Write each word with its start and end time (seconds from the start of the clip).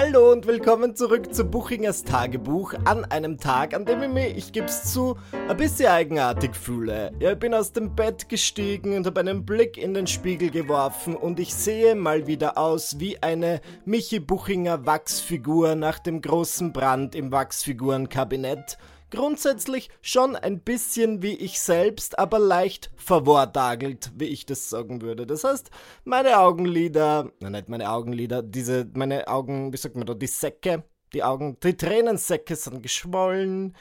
Hallo 0.00 0.30
und 0.30 0.46
willkommen 0.46 0.94
zurück 0.94 1.34
zu 1.34 1.44
Buchingers 1.44 2.04
Tagebuch 2.04 2.72
an 2.84 3.04
einem 3.06 3.36
Tag, 3.36 3.74
an 3.74 3.84
dem 3.84 4.00
ich 4.00 4.08
mich, 4.08 4.36
ich 4.36 4.52
geb's 4.52 4.92
zu, 4.92 5.16
ein 5.48 5.56
bisschen 5.56 5.88
eigenartig 5.88 6.54
fühle. 6.54 7.10
Ja, 7.18 7.32
ich 7.32 7.38
bin 7.40 7.52
aus 7.52 7.72
dem 7.72 7.96
Bett 7.96 8.28
gestiegen 8.28 8.96
und 8.96 9.06
habe 9.08 9.18
einen 9.18 9.44
Blick 9.44 9.76
in 9.76 9.94
den 9.94 10.06
Spiegel 10.06 10.50
geworfen 10.50 11.16
und 11.16 11.40
ich 11.40 11.52
sehe 11.52 11.96
mal 11.96 12.28
wieder 12.28 12.56
aus 12.56 13.00
wie 13.00 13.20
eine 13.20 13.60
Michi 13.86 14.20
Buchinger 14.20 14.86
Wachsfigur 14.86 15.74
nach 15.74 15.98
dem 15.98 16.22
großen 16.22 16.72
Brand 16.72 17.16
im 17.16 17.32
Wachsfigurenkabinett 17.32 18.78
grundsätzlich 19.10 19.90
schon 20.00 20.36
ein 20.36 20.60
bisschen 20.60 21.22
wie 21.22 21.34
ich 21.34 21.60
selbst, 21.60 22.18
aber 22.18 22.38
leicht 22.38 22.90
verwortagelt, 22.96 24.12
wie 24.16 24.26
ich 24.26 24.46
das 24.46 24.68
sagen 24.68 25.02
würde. 25.02 25.26
Das 25.26 25.44
heißt, 25.44 25.70
meine 26.04 26.38
Augenlider, 26.38 27.32
nein, 27.40 27.52
nicht 27.52 27.68
meine 27.68 27.90
Augenlider, 27.90 28.42
diese, 28.42 28.88
meine 28.94 29.28
Augen, 29.28 29.72
wie 29.72 29.76
sagt 29.76 29.96
man 29.96 30.06
da, 30.06 30.14
die 30.14 30.26
Säcke, 30.26 30.84
die 31.12 31.22
Augen, 31.22 31.58
die 31.62 31.76
Tränensäcke 31.76 32.56
sind 32.56 32.82
geschwollen. 32.82 33.74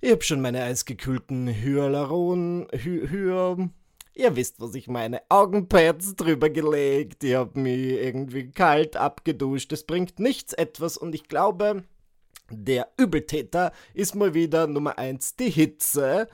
Ich 0.00 0.12
hab 0.12 0.24
schon 0.24 0.40
meine 0.40 0.62
eisgekühlten 0.62 1.48
Hyaluron, 1.48 2.66
Hy, 2.72 3.08
Hy, 3.08 3.68
Ihr 4.16 4.36
wisst, 4.36 4.60
was 4.60 4.76
ich 4.76 4.86
meine. 4.86 5.22
Augenpads 5.28 6.14
drüber 6.14 6.48
gelegt. 6.48 7.24
Ich 7.24 7.34
hab 7.34 7.56
mich 7.56 7.94
irgendwie 7.94 8.48
kalt 8.52 8.96
abgeduscht. 8.96 9.72
Es 9.72 9.84
bringt 9.84 10.20
nichts 10.20 10.52
etwas 10.52 10.96
und 10.96 11.16
ich 11.16 11.24
glaube, 11.24 11.82
der 12.50 12.88
Übeltäter 12.96 13.72
ist 13.94 14.14
mal 14.14 14.34
wieder 14.34 14.66
Nummer 14.66 14.98
1 14.98 15.36
die 15.36 15.50
Hitze. 15.50 16.28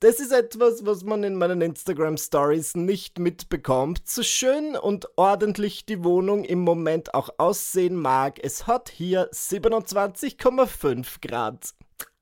Das 0.00 0.20
ist 0.20 0.32
etwas, 0.32 0.84
was 0.84 1.04
man 1.04 1.24
in 1.24 1.36
meinen 1.36 1.62
Instagram 1.62 2.18
Stories 2.18 2.74
nicht 2.74 3.18
mitbekommt. 3.18 4.06
So 4.06 4.22
schön 4.22 4.76
und 4.76 5.08
ordentlich 5.16 5.86
die 5.86 6.04
Wohnung 6.04 6.44
im 6.44 6.60
Moment 6.60 7.14
auch 7.14 7.30
aussehen 7.38 7.96
mag, 7.96 8.38
es 8.42 8.66
hat 8.66 8.90
hier 8.90 9.30
27,5 9.30 11.26
Grad. 11.26 11.74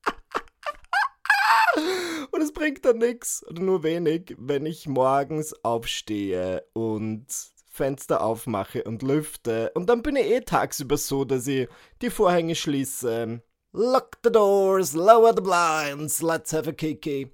und 2.31 2.41
es 2.41 2.53
bringt 2.53 2.85
dann 2.85 2.99
nichts 2.99 3.45
oder 3.47 3.61
nur 3.61 3.83
wenig, 3.83 4.35
wenn 4.37 4.65
ich 4.65 4.87
morgens 4.87 5.53
aufstehe 5.63 6.65
und 6.73 7.25
Fenster 7.75 8.21
aufmache 8.21 8.83
und 8.85 9.03
lüfte. 9.03 9.71
Und 9.75 9.89
dann 9.89 10.01
bin 10.01 10.15
ich 10.15 10.27
eh 10.27 10.41
tagsüber 10.41 10.97
so, 10.97 11.25
dass 11.25 11.45
ich 11.45 11.67
die 12.01 12.09
Vorhänge 12.09 12.55
schließe. 12.55 13.41
Lock 13.73 14.11
the 14.23 14.31
doors, 14.31 14.93
lower 14.93 15.33
the 15.35 15.41
blinds, 15.41 16.21
let's 16.21 16.53
have 16.53 16.69
a 16.69 16.73
kiki. 16.73 17.29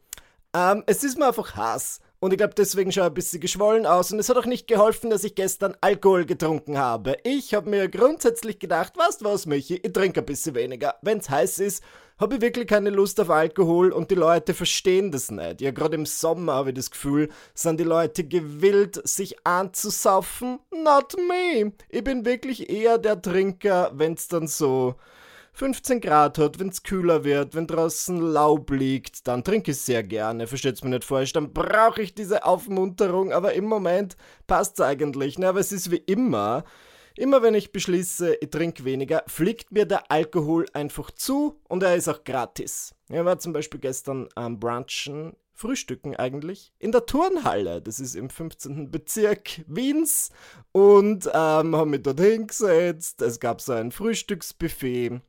Ähm, 0.54 0.84
es 0.88 1.04
ist 1.04 1.20
mir 1.20 1.28
einfach 1.28 1.56
Hass. 1.56 2.00
Und 2.22 2.34
ich 2.34 2.38
glaube, 2.38 2.54
deswegen 2.56 2.92
schaue 2.92 3.06
ich 3.06 3.10
ein 3.10 3.14
bisschen 3.16 3.40
geschwollen 3.40 3.88
aus. 3.88 4.12
Und 4.12 4.20
es 4.20 4.30
hat 4.30 4.38
auch 4.38 4.46
nicht 4.46 4.68
geholfen, 4.68 5.10
dass 5.10 5.24
ich 5.24 5.34
gestern 5.34 5.76
Alkohol 5.82 6.26
getrunken 6.26 6.78
habe. 6.78 7.18
Ich 7.24 7.56
habe 7.56 7.68
mir 7.68 7.90
grundsätzlich 7.90 8.60
gedacht, 8.60 8.94
was 8.96 9.24
was, 9.24 9.48
Michi, 9.48 9.82
ich 9.82 9.92
trinke 9.92 10.20
ein 10.20 10.26
bisschen 10.28 10.54
weniger. 10.54 10.98
Wenn's 11.02 11.32
heiß 11.32 11.58
ist, 11.58 11.84
habe 12.20 12.36
ich 12.36 12.42
wirklich 12.42 12.68
keine 12.68 12.92
Lust 12.92 13.20
auf 13.20 13.32
Alkohol 13.32 13.92
und 13.92 14.12
die 14.12 14.16
Leute 14.16 14.54
verstehen 14.54 15.12
das 15.12 15.32
nicht. 15.32 15.62
Ja, 15.62 15.72
gerade 15.72 15.96
im 15.96 16.06
Sommer 16.06 16.54
habe 16.54 16.70
ich 16.70 16.76
das 16.76 16.92
Gefühl, 16.92 17.30
sind 17.56 17.80
die 17.80 17.86
Leute 17.86 18.24
gewillt, 18.24 19.02
sich 19.04 19.44
anzusaufen. 19.44 20.60
Not 20.72 21.16
me. 21.18 21.72
Ich 21.90 22.04
bin 22.04 22.24
wirklich 22.24 22.70
eher 22.70 23.00
der 23.00 23.20
Trinker, 23.20 23.94
wenn's 23.96 24.28
dann 24.28 24.48
so 24.48 24.94
15 25.62 26.02
Grad 26.02 26.40
hat, 26.40 26.60
wenn 26.60 26.70
es 26.70 26.82
kühler 26.82 27.24
wird, 27.24 27.54
wenn 27.54 27.68
draußen 27.68 28.18
Laub 28.18 28.72
liegt, 28.72 29.28
dann 29.28 29.44
trinke 29.44 29.70
ich 29.70 29.78
sehr 29.78 30.02
gerne, 30.02 30.48
versteht's 30.48 30.84
mir 30.84 30.90
nicht 30.90 31.04
falsch, 31.04 31.34
dann 31.34 31.54
brauche 31.54 32.02
ich 32.02 32.16
diese 32.16 32.46
Aufmunterung, 32.46 33.32
aber 33.32 33.54
im 33.54 33.66
Moment 33.66 34.18
passt's 34.48 34.82
eigentlich, 34.82 35.38
ne, 35.38 35.50
aber 35.50 35.60
es 35.60 35.72
ist 35.72 35.92
wie 35.92 35.98
immer, 35.98 36.64
immer 37.16 37.44
wenn 37.44 37.54
ich 37.54 37.72
beschließe, 37.72 38.38
ich 38.42 38.50
trinke 38.50 38.86
weniger, 38.86 39.22
fliegt 39.28 39.72
mir 39.72 39.86
der 39.86 40.12
Alkohol 40.12 40.66
einfach 40.74 41.12
zu 41.12 41.62
und 41.68 41.84
er 41.84 41.96
ist 41.96 42.08
auch 42.08 42.24
gratis. 42.24 42.96
Ich 43.08 43.24
war 43.24 43.38
zum 43.38 43.54
Beispiel 43.54 43.80
gestern 43.80 44.30
am 44.34 44.60
Brunchen 44.60 45.36
Frühstücken 45.54 46.16
eigentlich 46.16 46.74
in 46.80 46.92
der 46.92 47.06
Turnhalle. 47.06 47.84
Das 47.84 48.00
ist 48.00 48.16
im 48.16 48.32
15. 48.32 48.90
Bezirk 48.90 49.62
Wiens 49.68 50.32
und 50.72 51.28
ähm, 51.28 51.76
haben 51.76 51.92
mich 51.92 52.02
dort 52.02 52.20
hingesetzt. 52.20 53.22
Es 53.22 53.40
gab 53.40 53.62
so 53.62 53.74
ein 53.74 53.92
Frühstücksbuffet 53.92 55.22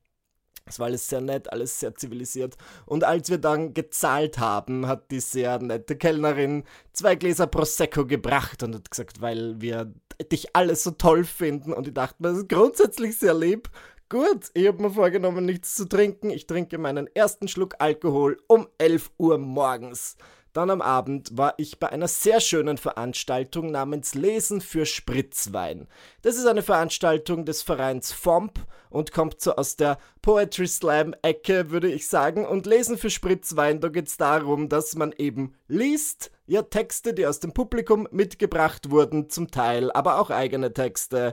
es 0.65 0.79
war 0.79 0.87
alles 0.87 1.09
sehr 1.09 1.21
nett, 1.21 1.53
alles 1.53 1.81
sehr 1.81 1.95
zivilisiert. 1.95 2.57
Und 2.87 3.05
als 3.05 3.31
wir 3.31 3.39
dann 3.39 3.75
gezahlt 3.75 4.39
haben, 4.39 4.87
hat 4.87 5.11
die 5.11 5.21
sehr 5.21 5.59
nette 5.59 5.97
Kellnerin 5.97 6.65
zwei 6.93 7.15
Gläser 7.15 7.47
Prosecco 7.47 8.07
gebracht 8.07 8.63
und 8.63 8.75
hat 8.75 8.91
gesagt, 8.91 9.21
weil 9.21 9.61
wir 9.61 9.93
dich 10.31 10.55
alle 10.55 10.77
so 10.77 10.93
toll 10.93 11.25
finden. 11.25 11.73
Und 11.73 11.89
ich 11.89 11.95
dachte 11.95 12.23
mir, 12.23 12.29
das 12.29 12.39
ist 12.39 12.49
grundsätzlich 12.49 13.19
sehr 13.19 13.35
lieb. 13.35 13.71
Gut, 14.09 14.51
ich 14.55 14.69
habe 14.69 14.83
mir 14.83 14.91
vorgenommen, 14.91 15.47
nichts 15.47 15.75
zu 15.75 15.89
trinken. 15.89 16.31
Ich 16.31 16.47
trinke 16.47 16.77
meinen 16.79 17.09
ersten 17.15 17.49
Schluck 17.49 17.77
Alkohol 17.79 18.37
um 18.47 18.69
11 18.79 19.11
Uhr 19.17 19.39
morgens. 19.39 20.17
Dann 20.53 20.69
am 20.69 20.83
Abend 20.83 21.37
war 21.37 21.55
ich 21.57 21.79
bei 21.79 21.89
einer 21.89 22.09
sehr 22.09 22.39
schönen 22.41 22.77
Veranstaltung 22.77 23.71
namens 23.71 24.15
Lesen 24.15 24.61
für 24.61 24.85
Spritzwein. 24.85 25.89
Das 26.21 26.37
ist 26.37 26.47
eine 26.47 26.63
Veranstaltung 26.63 27.47
des 27.47 27.63
Vereins 27.63 28.13
FOMP 28.13 28.59
und 28.91 29.13
kommt 29.13 29.41
so 29.41 29.57
aus 29.57 29.77
der 29.77 29.97
Poetry 30.21 30.67
Slam 30.67 31.15
Ecke, 31.23 31.71
würde 31.71 31.91
ich 31.91 32.07
sagen. 32.07 32.45
Und 32.45 32.67
Lesen 32.67 32.99
für 32.99 33.09
Spritzwein, 33.09 33.81
da 33.81 33.89
geht 33.89 34.09
es 34.09 34.19
darum, 34.19 34.69
dass 34.69 34.95
man 34.95 35.13
eben 35.13 35.55
liest, 35.69 36.31
ja 36.47 36.61
Texte, 36.61 37.15
die 37.15 37.27
aus 37.27 37.41
dem 37.41 37.55
Publikum 37.55 38.07
mitgebracht 38.11 38.91
wurden, 38.91 39.31
zum 39.31 39.51
Teil, 39.51 39.91
aber 39.93 40.21
auch 40.21 40.29
eigene 40.29 40.75
Texte. 40.75 41.33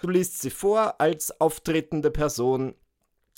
Du 0.00 0.08
liest 0.08 0.40
sie 0.40 0.50
vor 0.50 1.00
als 1.00 1.40
auftretende 1.40 2.12
Person 2.12 2.76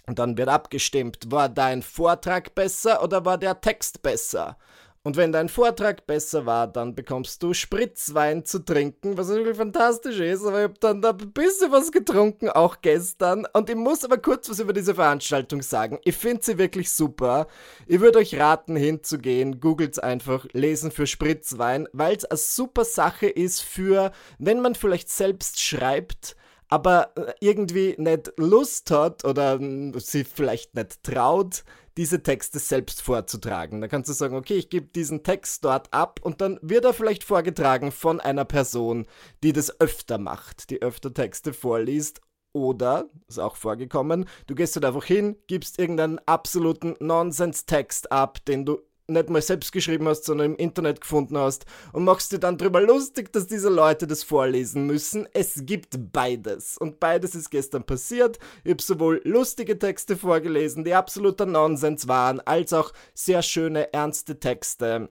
und 0.06 0.18
dann 0.18 0.36
wird 0.36 0.48
abgestimmt, 0.48 1.30
war 1.30 1.48
dein 1.48 1.80
Vortrag 1.80 2.54
besser 2.54 3.02
oder 3.02 3.24
war 3.24 3.38
der 3.38 3.60
Text 3.60 4.02
besser? 4.02 4.58
Und 5.04 5.16
wenn 5.16 5.32
dein 5.32 5.48
Vortrag 5.48 6.06
besser 6.06 6.46
war, 6.46 6.68
dann 6.68 6.94
bekommst 6.94 7.42
du 7.42 7.54
Spritzwein 7.54 8.44
zu 8.44 8.60
trinken, 8.60 9.18
was 9.18 9.30
wirklich 9.30 9.56
fantastisch 9.56 10.20
ist. 10.20 10.44
Aber 10.46 10.58
ich 10.58 10.64
habe 10.64 10.78
dann 10.78 11.02
da 11.02 11.10
ein 11.10 11.32
bisschen 11.32 11.72
was 11.72 11.90
getrunken, 11.90 12.48
auch 12.48 12.80
gestern. 12.82 13.44
Und 13.52 13.68
ich 13.68 13.74
muss 13.74 14.04
aber 14.04 14.18
kurz 14.18 14.48
was 14.48 14.60
über 14.60 14.72
diese 14.72 14.94
Veranstaltung 14.94 15.62
sagen. 15.62 15.98
Ich 16.04 16.16
finde 16.16 16.44
sie 16.44 16.56
wirklich 16.56 16.92
super. 16.92 17.48
Ich 17.88 17.98
würde 17.98 18.20
euch 18.20 18.38
raten, 18.38 18.76
hinzugehen. 18.76 19.58
Googelt 19.58 20.00
einfach 20.00 20.46
Lesen 20.52 20.92
für 20.92 21.08
Spritzwein, 21.08 21.88
weil 21.92 22.16
es 22.16 22.24
eine 22.24 22.38
super 22.38 22.84
Sache 22.84 23.26
ist 23.26 23.60
für, 23.60 24.12
wenn 24.38 24.60
man 24.60 24.76
vielleicht 24.76 25.10
selbst 25.10 25.60
schreibt, 25.60 26.36
aber 26.68 27.10
äh, 27.16 27.32
irgendwie 27.40 27.96
nicht 27.98 28.32
Lust 28.36 28.90
hat 28.90 29.24
oder 29.24 29.58
sie 29.96 30.24
vielleicht 30.24 30.74
nicht 30.74 31.02
traut, 31.02 31.64
diese 31.96 32.22
Texte 32.22 32.58
selbst 32.58 33.02
vorzutragen. 33.02 33.80
Da 33.80 33.88
kannst 33.88 34.08
du 34.08 34.14
sagen, 34.14 34.36
okay, 34.36 34.54
ich 34.54 34.70
gebe 34.70 34.86
diesen 34.86 35.22
Text 35.22 35.64
dort 35.64 35.92
ab 35.92 36.20
und 36.22 36.40
dann 36.40 36.58
wird 36.62 36.84
er 36.84 36.94
vielleicht 36.94 37.24
vorgetragen 37.24 37.92
von 37.92 38.20
einer 38.20 38.44
Person, 38.44 39.06
die 39.42 39.52
das 39.52 39.80
öfter 39.80 40.18
macht, 40.18 40.70
die 40.70 40.82
öfter 40.82 41.12
Texte 41.12 41.52
vorliest 41.52 42.20
oder, 42.52 43.08
ist 43.28 43.38
auch 43.38 43.56
vorgekommen, 43.56 44.26
du 44.46 44.54
gehst 44.54 44.76
dort 44.76 44.84
einfach 44.84 45.04
hin, 45.04 45.36
gibst 45.46 45.78
irgendeinen 45.78 46.18
absoluten 46.26 46.96
Nonsens-Text 47.00 48.12
ab, 48.12 48.44
den 48.44 48.66
du 48.66 48.78
nicht 49.12 49.30
mal 49.30 49.42
selbst 49.42 49.72
geschrieben 49.72 50.08
hast, 50.08 50.24
sondern 50.24 50.52
im 50.52 50.56
Internet 50.56 51.00
gefunden 51.00 51.38
hast 51.38 51.66
und 51.92 52.04
machst 52.04 52.32
dir 52.32 52.38
dann 52.38 52.58
drüber 52.58 52.80
lustig, 52.80 53.32
dass 53.32 53.46
diese 53.46 53.68
Leute 53.68 54.06
das 54.06 54.22
vorlesen 54.22 54.86
müssen. 54.86 55.28
Es 55.32 55.64
gibt 55.66 56.12
beides. 56.12 56.76
Und 56.78 57.00
beides 57.00 57.34
ist 57.34 57.50
gestern 57.50 57.84
passiert. 57.84 58.38
Ich 58.64 58.70
habe 58.70 58.82
sowohl 58.82 59.20
lustige 59.24 59.78
Texte 59.78 60.16
vorgelesen, 60.16 60.84
die 60.84 60.94
absoluter 60.94 61.46
Nonsens 61.46 62.08
waren, 62.08 62.40
als 62.40 62.72
auch 62.72 62.92
sehr 63.14 63.42
schöne, 63.42 63.92
ernste 63.92 64.40
Texte 64.40 65.08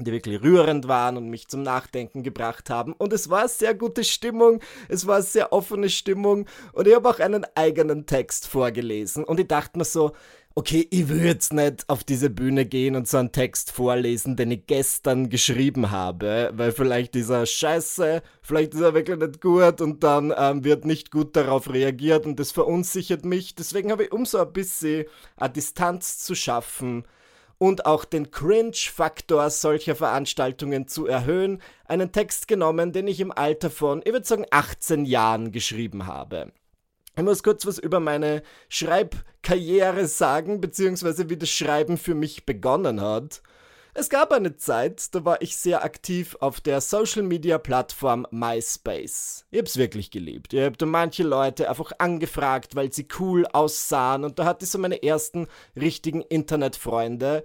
die 0.00 0.10
wirklich 0.10 0.42
rührend 0.42 0.88
waren 0.88 1.16
und 1.16 1.28
mich 1.28 1.46
zum 1.48 1.62
Nachdenken 1.62 2.22
gebracht 2.22 2.68
haben. 2.68 2.92
Und 2.94 3.12
es 3.12 3.30
war 3.30 3.46
sehr 3.48 3.74
gute 3.74 4.02
Stimmung, 4.02 4.60
es 4.88 5.06
war 5.06 5.22
sehr 5.22 5.52
offene 5.52 5.88
Stimmung 5.88 6.46
und 6.72 6.88
ich 6.88 6.94
habe 6.94 7.08
auch 7.08 7.20
einen 7.20 7.46
eigenen 7.54 8.06
Text 8.06 8.48
vorgelesen 8.48 9.24
und 9.24 9.38
ich 9.38 9.46
dachte 9.46 9.78
mir 9.78 9.84
so, 9.84 10.12
okay, 10.56 10.86
ich 10.90 11.08
will 11.08 11.24
jetzt 11.24 11.52
nicht 11.52 11.88
auf 11.88 12.04
diese 12.04 12.30
Bühne 12.30 12.64
gehen 12.64 12.94
und 12.94 13.08
so 13.08 13.16
einen 13.16 13.32
Text 13.32 13.72
vorlesen, 13.72 14.36
den 14.36 14.52
ich 14.52 14.66
gestern 14.66 15.28
geschrieben 15.28 15.90
habe, 15.90 16.52
weil 16.54 16.70
vielleicht 16.70 17.16
ist 17.16 17.30
er 17.30 17.44
scheiße, 17.44 18.22
vielleicht 18.40 18.74
ist 18.74 18.80
er 18.80 18.94
wirklich 18.94 19.18
nicht 19.18 19.40
gut 19.40 19.80
und 19.80 20.04
dann 20.04 20.32
ähm, 20.36 20.62
wird 20.62 20.84
nicht 20.84 21.10
gut 21.10 21.34
darauf 21.34 21.72
reagiert 21.72 22.24
und 22.24 22.38
das 22.38 22.52
verunsichert 22.52 23.24
mich. 23.24 23.56
Deswegen 23.56 23.90
habe 23.90 24.04
ich 24.04 24.12
umso 24.12 24.38
ein 24.38 24.52
bisschen 24.52 25.06
eine 25.36 25.52
Distanz 25.52 26.18
zu 26.18 26.36
schaffen 26.36 27.04
und 27.58 27.86
auch 27.86 28.04
den 28.04 28.30
Cringe-Faktor 28.30 29.50
solcher 29.50 29.96
Veranstaltungen 29.96 30.86
zu 30.86 31.06
erhöhen, 31.06 31.62
einen 31.86 32.12
Text 32.12 32.46
genommen, 32.46 32.92
den 32.92 33.08
ich 33.08 33.18
im 33.20 33.32
Alter 33.32 33.70
von, 33.70 34.02
ich 34.04 34.12
würde 34.12 34.26
sagen, 34.26 34.46
18 34.50 35.04
Jahren 35.04 35.50
geschrieben 35.50 36.06
habe. 36.06 36.52
Ich 37.16 37.22
muss 37.22 37.44
kurz 37.44 37.64
was 37.64 37.78
über 37.78 38.00
meine 38.00 38.42
Schreibkarriere 38.68 40.06
sagen, 40.06 40.60
beziehungsweise 40.60 41.30
wie 41.30 41.36
das 41.36 41.48
Schreiben 41.48 41.96
für 41.96 42.14
mich 42.14 42.44
begonnen 42.44 43.00
hat. 43.00 43.40
Es 43.96 44.10
gab 44.10 44.32
eine 44.32 44.56
Zeit, 44.56 45.14
da 45.14 45.24
war 45.24 45.40
ich 45.40 45.56
sehr 45.56 45.84
aktiv 45.84 46.36
auf 46.40 46.60
der 46.60 46.80
Social 46.80 47.22
Media 47.22 47.58
Plattform 47.58 48.26
MySpace. 48.32 49.46
Ich 49.52 49.60
hab's 49.60 49.76
wirklich 49.76 50.10
geliebt. 50.10 50.52
Ich 50.52 50.60
hab 50.60 50.76
da 50.78 50.86
manche 50.86 51.22
Leute 51.22 51.70
einfach 51.70 51.92
angefragt, 51.98 52.74
weil 52.74 52.92
sie 52.92 53.06
cool 53.20 53.46
aussahen 53.46 54.24
und 54.24 54.40
da 54.40 54.46
hatte 54.46 54.64
ich 54.64 54.72
so 54.72 54.78
meine 54.78 55.00
ersten 55.04 55.46
richtigen 55.76 56.22
Internetfreunde. 56.22 57.44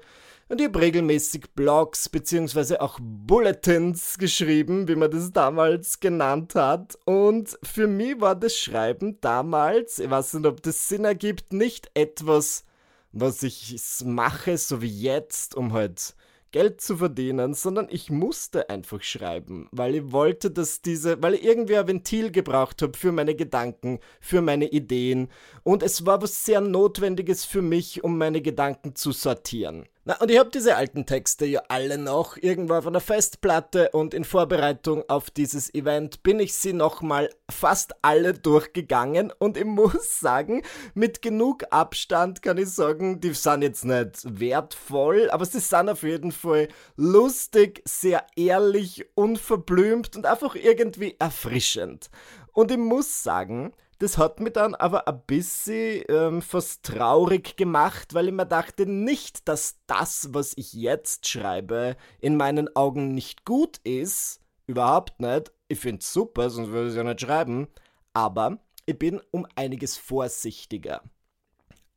Und 0.49 0.59
ich 0.59 0.67
habe 0.67 0.81
regelmäßig 0.81 1.51
Blogs 1.53 2.09
bzw. 2.09 2.77
auch 2.77 2.97
Bulletins 2.99 4.17
geschrieben, 4.17 4.87
wie 4.87 4.95
man 4.95 5.11
das 5.11 5.31
damals 5.31 5.99
genannt 5.99 6.55
hat. 6.55 6.97
Und 7.05 7.59
für 7.61 7.85
mich 7.85 8.19
war 8.19 8.35
das 8.35 8.57
Schreiben 8.57 9.21
damals, 9.21 9.99
ich 9.99 10.09
weiß 10.09 10.33
nicht, 10.33 10.47
ob 10.47 10.63
das 10.63 10.89
Sinn 10.89 11.05
ergibt, 11.05 11.53
nicht 11.53 11.91
etwas, 11.93 12.65
was 13.11 13.43
ich 13.43 13.79
mache, 14.03 14.57
so 14.57 14.81
wie 14.81 14.87
jetzt, 14.87 15.53
um 15.53 15.71
halt 15.71 16.15
Geld 16.51 16.81
zu 16.81 16.97
verdienen, 16.97 17.53
sondern 17.53 17.87
ich 17.91 18.09
musste 18.09 18.71
einfach 18.71 19.03
schreiben, 19.03 19.67
weil 19.71 19.93
ich 19.93 20.11
wollte, 20.11 20.49
dass 20.49 20.81
diese, 20.81 21.21
weil 21.21 21.35
ich 21.35 21.43
irgendwie 21.43 21.77
ein 21.77 21.87
Ventil 21.87 22.31
gebraucht 22.31 22.81
habe 22.81 22.97
für 22.97 23.11
meine 23.11 23.35
Gedanken, 23.35 23.99
für 24.19 24.41
meine 24.41 24.67
Ideen 24.67 25.27
und 25.61 25.83
es 25.83 26.07
war 26.07 26.23
was 26.23 26.45
sehr 26.45 26.59
Notwendiges 26.59 27.45
für 27.45 27.61
mich, 27.61 28.03
um 28.03 28.17
meine 28.17 28.41
Gedanken 28.41 28.95
zu 28.95 29.11
sortieren. 29.11 29.85
Na, 30.09 30.17
und 30.21 30.31
ich 30.31 30.39
habe 30.39 30.49
diese 30.49 30.75
alten 30.75 31.05
Texte 31.05 31.45
ja 31.45 31.61
alle 31.67 31.99
noch 31.99 32.35
irgendwo 32.35 32.73
auf 32.73 32.87
einer 32.87 32.99
Festplatte 32.99 33.91
und 33.91 34.15
in 34.15 34.23
Vorbereitung 34.23 35.03
auf 35.07 35.29
dieses 35.29 35.71
Event 35.75 36.23
bin 36.23 36.39
ich 36.39 36.55
sie 36.55 36.73
nochmal 36.73 37.29
fast 37.47 37.93
alle 38.01 38.33
durchgegangen 38.33 39.31
und 39.37 39.55
ich 39.55 39.65
muss 39.65 40.19
sagen, 40.19 40.63
mit 40.95 41.21
genug 41.21 41.65
Abstand 41.69 42.41
kann 42.41 42.57
ich 42.57 42.69
sagen, 42.69 43.21
die 43.21 43.35
sind 43.35 43.61
jetzt 43.61 43.85
nicht 43.85 44.39
wertvoll, 44.39 45.29
aber 45.29 45.45
sie 45.45 45.59
sind 45.59 45.89
auf 45.89 46.01
jeden 46.01 46.31
Fall 46.31 46.69
lustig, 46.95 47.83
sehr 47.85 48.25
ehrlich, 48.35 49.05
unverblümt 49.13 50.15
und 50.15 50.25
einfach 50.25 50.55
irgendwie 50.55 51.17
erfrischend. 51.19 52.09
Und 52.51 52.71
ich 52.71 52.79
muss 52.79 53.21
sagen, 53.21 53.73
das 53.99 54.17
hat 54.17 54.39
mich 54.39 54.53
dann 54.53 54.75
aber 54.75 55.07
ein 55.07 55.21
bisschen 55.27 56.03
ähm, 56.07 56.41
fast 56.41 56.83
traurig 56.83 57.57
gemacht, 57.57 58.13
weil 58.13 58.29
ich 58.29 58.33
mir 58.33 58.45
dachte 58.45 58.85
nicht, 58.85 59.47
dass 59.47 59.79
das, 59.87 60.29
was 60.31 60.53
ich 60.55 60.73
jetzt 60.73 61.27
schreibe, 61.27 61.97
in 62.19 62.37
meinen 62.37 62.73
Augen 62.75 63.13
nicht 63.13 63.45
gut 63.45 63.77
ist. 63.83 64.41
Überhaupt 64.67 65.19
nicht. 65.19 65.51
Ich 65.67 65.79
finde 65.79 65.99
es 65.99 66.13
super, 66.13 66.49
sonst 66.49 66.69
würde 66.69 66.87
ich 66.87 66.91
es 66.91 66.97
ja 66.97 67.03
nicht 67.03 67.21
schreiben. 67.21 67.67
Aber 68.13 68.59
ich 68.85 68.97
bin 68.97 69.21
um 69.31 69.45
einiges 69.55 69.97
vorsichtiger. 69.97 71.03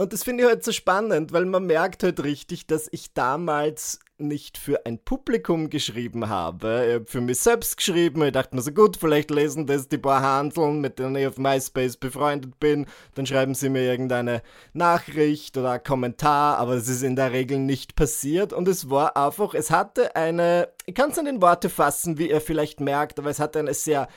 Und 0.03 0.13
das 0.13 0.25
finde 0.25 0.43
ich 0.43 0.49
halt 0.49 0.65
so 0.65 0.73
spannend, 0.73 1.33
weil 1.33 1.45
man 1.45 1.65
merkt 1.65 2.03
halt 2.03 2.25
richtig, 2.25 2.67
dass 2.67 2.89
ich 2.91 3.15
damals 3.15 4.01
nicht 4.19 4.59
für 4.59 4.85
ein 4.85 4.99
Publikum 4.99 5.71
geschrieben 5.71 6.29
habe. 6.29 6.87
Ich 6.89 6.95
habe 6.95 7.07
für 7.07 7.21
mich 7.21 7.39
selbst 7.39 7.77
geschrieben. 7.77 8.21
Ich 8.25 8.33
dachte 8.33 8.57
mir 8.57 8.63
so, 8.63 8.73
gut, 8.73 8.97
vielleicht 8.97 9.31
lesen 9.31 9.69
das 9.69 9.89
die 9.89 9.99
paar 9.99 10.21
Handeln, 10.21 10.81
mit 10.81 10.99
denen 10.99 11.15
ich 11.15 11.29
auf 11.29 11.39
MySpace 11.39 11.99
befreundet 11.99 12.59
bin. 12.59 12.87
Dann 13.15 13.27
schreiben 13.27 13.55
sie 13.55 13.69
mir 13.69 13.83
irgendeine 13.83 14.43
Nachricht 14.73 15.57
oder 15.57 15.71
einen 15.71 15.85
Kommentar, 15.85 16.59
aber 16.59 16.73
es 16.75 16.89
ist 16.89 17.05
in 17.05 17.15
der 17.15 17.31
Regel 17.31 17.59
nicht 17.59 17.95
passiert. 17.95 18.53
Und 18.53 18.67
es 18.67 18.91
war 18.91 19.17
einfach, 19.17 19.55
es 19.55 19.71
hatte 19.71 20.17
eine, 20.17 20.69
ich 20.85 20.97
kann 20.97 21.13
es 21.13 21.19
an 21.19 21.27
den 21.27 21.41
Worte 21.41 21.69
fassen, 21.69 22.19
wie 22.19 22.31
ihr 22.31 22.41
vielleicht 22.41 22.81
merkt, 22.81 23.21
aber 23.21 23.31
es 23.31 23.39
hatte 23.39 23.61
eine 23.61 23.75
sehr 23.75 24.09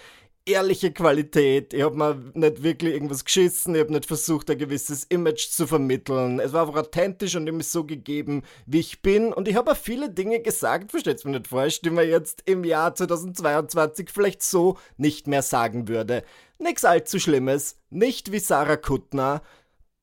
ehrliche 0.46 0.92
Qualität. 0.92 1.74
Ich 1.74 1.82
habe 1.82 1.98
mir 1.98 2.32
nicht 2.34 2.62
wirklich 2.62 2.94
irgendwas 2.94 3.26
geschissen, 3.26 3.74
ich 3.74 3.82
habe 3.82 3.94
nicht 3.94 4.06
versucht, 4.06 4.50
ein 4.50 4.58
gewisses 4.58 5.04
Image 5.06 5.50
zu 5.50 5.66
vermitteln. 5.66 6.40
Es 6.40 6.54
war 6.54 6.68
einfach 6.68 6.82
authentisch 6.82 7.36
und 7.36 7.48
ich 7.48 7.54
mich 7.54 7.68
so 7.68 7.84
gegeben, 7.84 8.44
wie 8.66 8.80
ich 8.80 9.02
bin. 9.02 9.34
Und 9.34 9.48
ich 9.48 9.56
habe 9.56 9.72
auch 9.72 9.78
viele 9.78 10.10
Dinge 10.10 10.42
gesagt, 10.42 10.92
versteht's 10.92 11.26
mir 11.26 11.32
nicht 11.32 11.48
falsch, 11.48 11.82
die 11.82 11.90
man 11.90 12.08
jetzt 12.08 12.44
im 12.46 12.64
Jahr 12.64 12.94
2022 12.94 14.10
vielleicht 14.12 14.44
so 14.44 14.78
nicht 14.98 15.28
mehr 15.28 15.42
sagen 15.42 15.88
würde. 15.88 16.24
Nichts 16.60 16.86
allzu 16.86 17.20
Schlimmes, 17.20 17.78
nicht 17.90 18.32
wie 18.32 18.40
Sarah 18.40 18.78
Kuttner, 18.78 19.42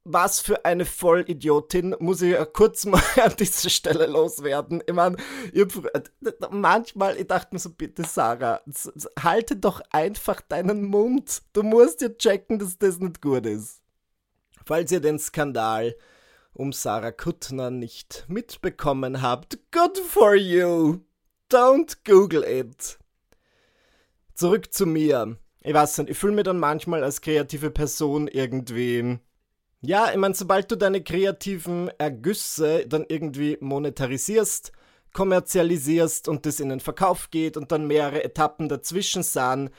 was 0.04 0.40
für 0.40 0.64
eine 0.64 0.84
Vollidiotin, 0.84 1.94
muss 2.00 2.22
ich 2.22 2.32
ja 2.32 2.44
kurz 2.44 2.86
mal 2.86 3.02
an 3.22 3.34
dieser 3.38 3.70
Stelle 3.70 4.06
loswerden. 4.06 4.82
Ich 4.86 4.92
meine, 4.92 5.16
manchmal, 6.50 7.16
ich 7.16 7.26
dachte 7.26 7.54
mir 7.54 7.58
so, 7.58 7.70
bitte 7.70 8.04
Sarah, 8.04 8.60
halte 9.20 9.56
doch 9.56 9.80
einfach 9.90 10.40
deinen 10.40 10.84
Mund. 10.84 11.42
Du 11.52 11.62
musst 11.62 12.00
ja 12.00 12.08
checken, 12.08 12.58
dass 12.58 12.78
das 12.78 12.98
nicht 12.98 13.22
gut 13.22 13.46
ist. 13.46 13.80
Falls 14.64 14.92
ihr 14.92 15.00
den 15.00 15.18
Skandal 15.18 15.96
um 16.54 16.72
Sarah 16.72 17.12
Kuttner 17.12 17.70
nicht 17.70 18.24
mitbekommen 18.28 19.22
habt, 19.22 19.58
good 19.72 19.98
for 19.98 20.34
you. 20.34 21.00
Don't 21.50 21.98
Google 22.04 22.44
it. 22.44 22.98
Zurück 24.34 24.72
zu 24.72 24.86
mir. 24.86 25.36
Ich 25.60 25.74
weiß 25.74 25.98
nicht, 25.98 26.10
ich 26.10 26.18
fühle 26.18 26.34
mich 26.34 26.44
dann 26.44 26.58
manchmal 26.58 27.04
als 27.04 27.20
kreative 27.20 27.70
Person 27.70 28.26
irgendwie 28.26 29.18
ja, 29.82 30.10
ich 30.10 30.16
meine, 30.16 30.34
sobald 30.34 30.70
du 30.70 30.76
deine 30.76 31.02
kreativen 31.02 31.90
Ergüsse 31.98 32.86
dann 32.86 33.04
irgendwie 33.08 33.58
monetarisierst, 33.60 34.72
kommerzialisierst 35.12 36.28
und 36.28 36.46
das 36.46 36.60
in 36.60 36.68
den 36.68 36.80
Verkauf 36.80 37.30
geht 37.30 37.56
und 37.56 37.72
dann 37.72 37.86
mehrere 37.88 38.22
Etappen 38.22 38.68
dazwischen 38.68 39.24
sahen, 39.24 39.70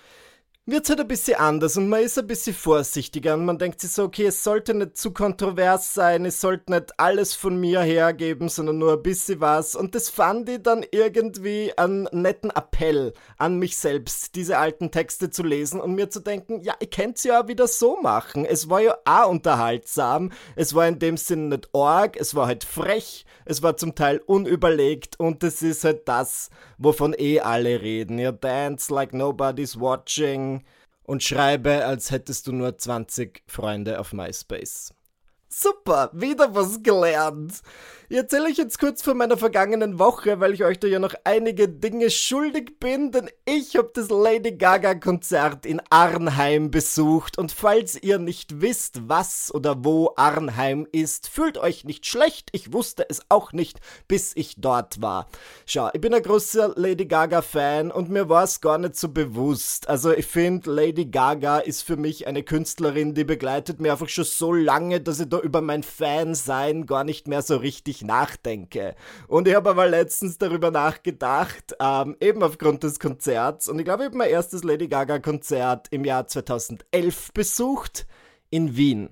wird 0.65 0.85
es 0.85 0.89
halt 0.91 1.01
ein 1.01 1.09
bisschen 1.09 1.37
anders 1.39 1.75
und 1.75 1.89
man 1.89 2.01
ist 2.01 2.17
ein 2.17 2.25
bisschen 2.25 2.55
vorsichtiger 2.55 3.33
und 3.33 3.43
man 3.43 3.57
denkt 3.57 3.81
sich 3.81 3.91
so, 3.91 4.05
okay, 4.05 4.27
es 4.27 4.45
sollte 4.45 4.73
nicht 4.73 4.95
zu 4.95 5.11
kontrovers 5.11 5.93
sein, 5.93 6.23
es 6.23 6.39
sollte 6.39 6.71
nicht 6.71 6.97
alles 6.97 7.35
von 7.35 7.59
mir 7.59 7.81
hergeben, 7.81 8.47
sondern 8.47 8.77
nur 8.77 8.93
ein 8.93 9.03
bisschen 9.03 9.41
was. 9.41 9.75
Und 9.75 9.93
das 9.93 10.07
fand 10.07 10.47
ich 10.47 10.63
dann 10.63 10.85
irgendwie 10.89 11.77
einen 11.77 12.07
netten 12.13 12.49
Appell 12.49 13.13
an 13.37 13.59
mich 13.59 13.75
selbst, 13.75 14.35
diese 14.35 14.57
alten 14.57 14.89
Texte 14.89 15.29
zu 15.29 15.43
lesen 15.43 15.81
und 15.81 15.95
mir 15.95 16.09
zu 16.09 16.21
denken, 16.21 16.61
ja, 16.61 16.75
ich 16.79 16.91
könnte 16.91 17.15
es 17.15 17.23
ja 17.25 17.41
auch 17.41 17.47
wieder 17.49 17.67
so 17.67 17.99
machen. 18.01 18.45
Es 18.45 18.69
war 18.69 18.79
ja 18.79 18.95
auch 19.03 19.29
unterhaltsam, 19.29 20.31
es 20.55 20.73
war 20.73 20.87
in 20.87 20.97
dem 20.97 21.17
Sinn 21.17 21.49
nicht 21.49 21.67
org, 21.73 22.15
es 22.15 22.35
war 22.35 22.47
halt 22.47 22.63
frech, 22.63 23.25
es 23.43 23.63
war 23.63 23.75
zum 23.75 23.95
Teil 23.95 24.21
unüberlegt 24.25 25.19
und 25.19 25.43
das 25.43 25.61
ist 25.61 25.83
halt 25.83 26.07
das, 26.07 26.49
wovon 26.77 27.13
eh 27.17 27.41
alle 27.41 27.81
reden. 27.81 28.17
Ja, 28.17 28.31
dance 28.31 28.93
like 28.93 29.13
nobody's 29.13 29.77
watching 29.77 30.52
und 31.03 31.23
schreibe, 31.23 31.85
als 31.85 32.11
hättest 32.11 32.47
du 32.47 32.51
nur 32.51 32.77
20 32.77 33.43
Freunde 33.47 33.99
auf 33.99 34.13
MySpace. 34.13 34.93
Super, 35.55 36.09
wieder 36.13 36.55
was 36.55 36.81
gelernt. 36.81 37.61
Ich 38.09 38.17
erzähle 38.17 38.45
euch 38.45 38.57
jetzt 38.57 38.79
kurz 38.79 39.01
von 39.01 39.17
meiner 39.17 39.37
vergangenen 39.37 39.97
Woche, 39.97 40.39
weil 40.39 40.53
ich 40.53 40.63
euch 40.63 40.79
da 40.79 40.87
ja 40.87 40.99
noch 40.99 41.15
einige 41.23 41.69
Dinge 41.69 42.09
schuldig 42.09 42.79
bin, 42.79 43.11
denn 43.11 43.29
ich 43.45 43.75
habe 43.75 43.89
das 43.93 44.09
Lady 44.09 44.51
Gaga 44.51 44.93
Konzert 44.95 45.65
in 45.65 45.81
Arnheim 45.89 46.69
besucht 46.69 47.37
und 47.37 47.51
falls 47.51 48.01
ihr 48.01 48.19
nicht 48.19 48.61
wisst, 48.61 49.09
was 49.09 49.53
oder 49.53 49.83
wo 49.83 50.13
Arnheim 50.15 50.87
ist, 50.91 51.27
fühlt 51.27 51.57
euch 51.57 51.85
nicht 51.85 52.05
schlecht, 52.05 52.49
ich 52.51 52.73
wusste 52.73 53.09
es 53.09 53.21
auch 53.29 53.53
nicht, 53.53 53.79
bis 54.07 54.33
ich 54.35 54.55
dort 54.57 55.01
war. 55.01 55.27
Schau, 55.65 55.89
ich 55.93 56.01
bin 56.01 56.13
ein 56.13 56.21
großer 56.21 56.73
Lady 56.75 57.05
Gaga 57.05 57.41
Fan 57.41 57.89
und 57.89 58.09
mir 58.09 58.27
war 58.27 58.43
es 58.43 58.59
gar 58.59 58.77
nicht 58.77 58.95
so 58.95 59.09
bewusst. 59.09 59.87
Also 59.89 60.11
ich 60.11 60.27
finde, 60.27 60.71
Lady 60.71 61.05
Gaga 61.05 61.59
ist 61.59 61.81
für 61.81 61.97
mich 61.97 62.27
eine 62.27 62.43
Künstlerin, 62.43 63.13
die 63.13 63.23
begleitet 63.23 63.79
mir 63.79 63.93
einfach 63.93 64.09
schon 64.09 64.25
so 64.25 64.53
lange, 64.53 64.99
dass 64.99 65.19
ich 65.19 65.29
da 65.29 65.39
über 65.43 65.61
mein 65.61 65.83
Fansein 65.83 66.85
gar 66.85 67.03
nicht 67.03 67.27
mehr 67.27 67.41
so 67.41 67.57
richtig 67.57 68.01
nachdenke. 68.01 68.95
Und 69.27 69.47
ich 69.47 69.55
habe 69.55 69.69
aber 69.69 69.87
letztens 69.87 70.37
darüber 70.37 70.71
nachgedacht, 70.71 71.75
ähm, 71.79 72.15
eben 72.19 72.41
aufgrund 72.41 72.83
des 72.83 72.99
Konzerts. 72.99 73.67
Und 73.67 73.79
ich 73.79 73.85
glaube, 73.85 74.03
ich 74.03 74.07
habe 74.07 74.17
mein 74.17 74.29
erstes 74.29 74.63
Lady 74.63 74.87
Gaga-Konzert 74.87 75.87
im 75.91 76.05
Jahr 76.05 76.27
2011 76.27 77.33
besucht 77.33 78.07
in 78.49 78.75
Wien. 78.75 79.09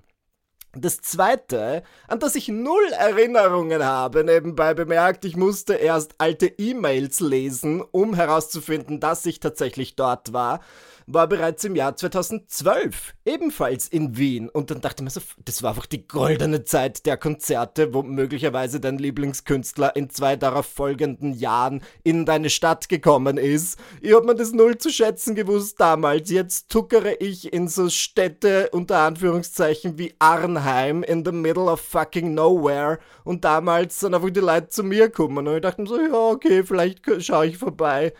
Das 0.73 1.01
zweite, 1.01 1.83
an 2.07 2.19
das 2.19 2.35
ich 2.35 2.47
null 2.47 2.93
Erinnerungen 2.97 3.83
habe, 3.83 4.23
nebenbei 4.23 4.73
bemerkt, 4.73 5.25
ich 5.25 5.35
musste 5.35 5.73
erst 5.73 6.15
alte 6.17 6.47
E-Mails 6.47 7.19
lesen, 7.19 7.83
um 7.91 8.13
herauszufinden, 8.13 9.01
dass 9.01 9.25
ich 9.25 9.41
tatsächlich 9.41 9.97
dort 9.97 10.31
war 10.31 10.61
war 11.07 11.27
bereits 11.27 11.63
im 11.63 11.75
Jahr 11.75 11.95
2012 11.95 13.13
ebenfalls 13.25 13.87
in 13.87 14.17
Wien. 14.17 14.49
Und 14.49 14.71
dann 14.71 14.81
dachte 14.81 15.01
ich 15.01 15.03
mir 15.03 15.09
so, 15.09 15.21
das 15.43 15.63
war 15.63 15.71
einfach 15.71 15.85
die 15.85 16.07
goldene 16.07 16.63
Zeit 16.63 17.05
der 17.05 17.17
Konzerte, 17.17 17.93
wo 17.93 18.03
möglicherweise 18.03 18.79
dein 18.79 18.97
Lieblingskünstler 18.97 19.95
in 19.95 20.09
zwei 20.09 20.35
darauf 20.35 20.65
folgenden 20.65 21.33
Jahren 21.33 21.81
in 22.03 22.25
deine 22.25 22.49
Stadt 22.49 22.89
gekommen 22.89 23.37
ist. 23.37 23.79
Ich 24.01 24.13
hab 24.13 24.25
mir 24.25 24.35
das 24.35 24.53
null 24.53 24.77
zu 24.77 24.89
schätzen 24.89 25.35
gewusst 25.35 25.79
damals. 25.79 26.29
Jetzt 26.29 26.69
tuckere 26.69 27.21
ich 27.21 27.51
in 27.53 27.67
so 27.67 27.89
Städte 27.89 28.69
unter 28.71 28.99
Anführungszeichen 28.99 29.97
wie 29.97 30.13
Arnheim 30.19 31.03
in 31.03 31.25
the 31.25 31.31
middle 31.31 31.65
of 31.65 31.81
fucking 31.81 32.33
nowhere. 32.33 32.99
Und 33.23 33.43
damals 33.45 33.99
sind 33.99 34.13
einfach 34.13 34.29
die 34.29 34.39
Leute 34.39 34.69
zu 34.69 34.83
mir 34.83 35.07
gekommen. 35.07 35.47
Und 35.47 35.55
ich 35.55 35.61
dachte 35.61 35.81
mir 35.81 35.87
so, 35.87 35.99
ja, 35.99 36.13
okay, 36.13 36.63
vielleicht 36.63 37.01
schaue 37.23 37.47
ich 37.47 37.57
vorbei 37.57 38.13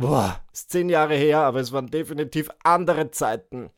boah, 0.00 0.40
ist 0.52 0.70
zehn 0.70 0.88
Jahre 0.88 1.14
her, 1.14 1.40
aber 1.40 1.60
es 1.60 1.72
waren 1.72 1.88
definitiv 1.88 2.50
andere 2.62 3.10
Zeiten. 3.10 3.70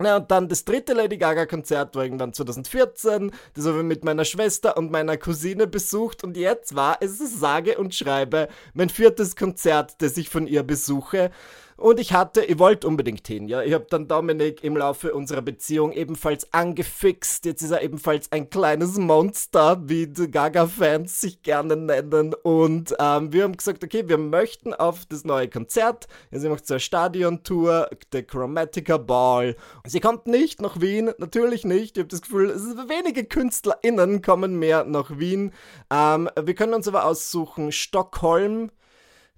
Na, 0.00 0.18
und 0.18 0.30
dann 0.30 0.48
das 0.48 0.64
dritte 0.64 0.92
Lady 0.92 1.18
Gaga-Konzert 1.18 1.96
war 1.96 2.04
irgendwann 2.04 2.32
2014. 2.32 3.32
Das 3.54 3.66
habe 3.66 3.78
ich 3.78 3.84
mit 3.84 4.04
meiner 4.04 4.24
Schwester 4.24 4.76
und 4.76 4.92
meiner 4.92 5.16
Cousine 5.16 5.66
besucht. 5.66 6.22
Und 6.22 6.36
jetzt 6.36 6.76
war 6.76 6.98
es 7.00 7.18
sage 7.18 7.78
und 7.78 7.94
schreibe 7.94 8.48
mein 8.74 8.90
viertes 8.90 9.34
Konzert, 9.34 10.00
das 10.00 10.16
ich 10.16 10.28
von 10.28 10.46
ihr 10.46 10.62
besuche. 10.62 11.32
Und 11.78 12.00
ich 12.00 12.12
hatte, 12.12 12.44
ich 12.44 12.58
wollte 12.58 12.88
unbedingt 12.88 13.28
hin, 13.28 13.46
ja. 13.46 13.62
Ich 13.62 13.72
habe 13.72 13.86
dann 13.88 14.08
Dominik 14.08 14.64
im 14.64 14.76
Laufe 14.76 15.14
unserer 15.14 15.42
Beziehung 15.42 15.92
ebenfalls 15.92 16.52
angefixt. 16.52 17.44
Jetzt 17.44 17.62
ist 17.62 17.70
er 17.70 17.82
ebenfalls 17.82 18.32
ein 18.32 18.50
kleines 18.50 18.98
Monster, 18.98 19.80
wie 19.88 20.08
die 20.08 20.28
Gaga-Fans 20.28 21.20
sich 21.20 21.42
gerne 21.42 21.76
nennen. 21.76 22.34
Und 22.34 22.96
ähm, 22.98 23.32
wir 23.32 23.44
haben 23.44 23.56
gesagt, 23.56 23.84
okay, 23.84 24.08
wir 24.08 24.18
möchten 24.18 24.74
auf 24.74 25.06
das 25.06 25.24
neue 25.24 25.48
Konzert. 25.48 26.08
Sie 26.32 26.48
macht 26.48 26.66
so 26.66 26.74
eine 26.74 26.80
Stadiontour, 26.80 27.88
der 28.12 28.24
Chromatica 28.24 28.96
Ball. 28.96 29.54
Sie 29.86 30.00
kommt 30.00 30.26
nicht 30.26 30.60
nach 30.60 30.80
Wien, 30.80 31.12
natürlich 31.18 31.64
nicht. 31.64 31.96
Ich 31.96 32.00
habe 32.00 32.08
das 32.08 32.22
Gefühl, 32.22 32.50
es 32.50 32.62
ist 32.64 32.76
wenige 32.88 33.22
KünstlerInnen 33.22 34.20
kommen 34.20 34.58
mehr 34.58 34.82
nach 34.82 35.16
Wien. 35.16 35.52
Ähm, 35.92 36.28
wir 36.42 36.54
können 36.56 36.74
uns 36.74 36.88
aber 36.88 37.04
aussuchen, 37.04 37.70
Stockholm, 37.70 38.72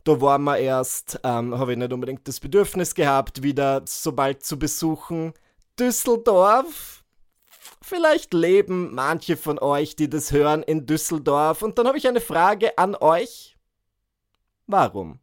da 0.04 0.20
waren 0.20 0.44
wir 0.44 0.58
erst, 0.58 1.20
ähm, 1.24 1.58
habe 1.58 1.72
ich 1.72 1.78
nicht 1.78 1.92
unbedingt 1.92 2.26
das 2.26 2.40
Bedürfnis 2.40 2.94
gehabt, 2.94 3.42
wieder 3.42 3.82
so 3.84 4.12
bald 4.12 4.44
zu 4.44 4.58
besuchen. 4.58 5.34
Düsseldorf. 5.78 7.04
Vielleicht 7.82 8.34
leben 8.34 8.94
manche 8.94 9.36
von 9.36 9.58
euch, 9.58 9.96
die 9.96 10.08
das 10.08 10.32
hören, 10.32 10.62
in 10.62 10.86
Düsseldorf. 10.86 11.62
Und 11.62 11.78
dann 11.78 11.86
habe 11.86 11.98
ich 11.98 12.08
eine 12.08 12.20
Frage 12.20 12.76
an 12.78 12.94
euch. 12.94 13.56
Warum? 14.66 15.20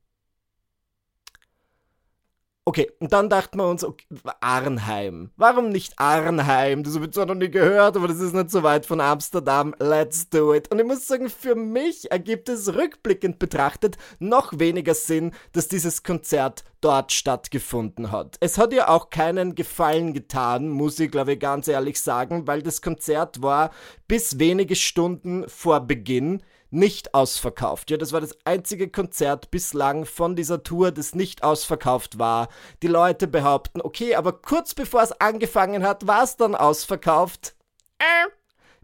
Okay, 2.67 2.91
und 2.99 3.13
dann 3.13 3.29
dachten 3.29 3.59
wir 3.59 3.65
uns, 3.65 3.85
okay, 3.85 4.05
Arnheim. 4.41 5.31
Warum 5.37 5.69
nicht 5.69 5.93
Arnheim? 5.95 6.83
Das 6.83 6.95
habe 6.95 7.05
ich 7.05 7.11
zwar 7.11 7.25
noch 7.25 7.35
nie 7.35 7.49
gehört, 7.49 7.95
aber 7.95 8.09
das 8.09 8.19
ist 8.19 8.33
nicht 8.33 8.51
so 8.51 8.61
weit 8.61 8.85
von 8.85 8.99
Amsterdam. 8.99 9.73
Let's 9.79 10.27
do 10.29 10.53
it. 10.53 10.69
Und 10.69 10.79
ich 10.79 10.85
muss 10.85 11.07
sagen, 11.07 11.29
für 11.29 11.55
mich 11.55 12.11
ergibt 12.11 12.49
es 12.49 12.75
rückblickend 12.75 13.39
betrachtet 13.39 13.95
noch 14.19 14.59
weniger 14.59 14.95
Sinn, 14.95 15.31
dass 15.53 15.69
dieses 15.69 16.03
Konzert 16.03 16.65
dort 16.81 17.13
stattgefunden 17.13 18.11
hat. 18.11 18.35
Es 18.41 18.57
hat 18.57 18.73
ihr 18.73 18.89
auch 18.89 19.11
keinen 19.11 19.55
Gefallen 19.55 20.13
getan, 20.13 20.67
muss 20.67 20.99
ich 20.99 21.09
glaube 21.09 21.33
ich 21.35 21.39
ganz 21.39 21.69
ehrlich 21.69 22.01
sagen, 22.01 22.47
weil 22.47 22.61
das 22.63 22.81
Konzert 22.81 23.41
war 23.41 23.71
bis 24.09 24.39
wenige 24.39 24.75
Stunden 24.75 25.47
vor 25.47 25.79
Beginn 25.79 26.43
nicht 26.69 27.13
ausverkauft. 27.13 27.91
Ja, 27.91 27.97
das 27.97 28.11
war 28.11 28.21
das 28.21 28.37
einzige 28.45 28.89
Konzert 28.89 29.51
bislang 29.51 30.05
von 30.05 30.35
dieser 30.35 30.63
Tour, 30.63 30.91
das 30.91 31.15
nicht 31.15 31.43
ausverkauft 31.43 32.19
war. 32.19 32.49
Die 32.81 32.87
Leute 32.87 33.27
behaupten, 33.27 33.81
okay, 33.81 34.15
aber 34.15 34.33
kurz 34.33 34.73
bevor 34.73 35.01
es 35.01 35.11
angefangen 35.13 35.83
hat, 35.83 36.07
war 36.07 36.23
es 36.23 36.35
dann 36.35 36.55
ausverkauft. 36.55 37.55
Äh, 37.99 38.29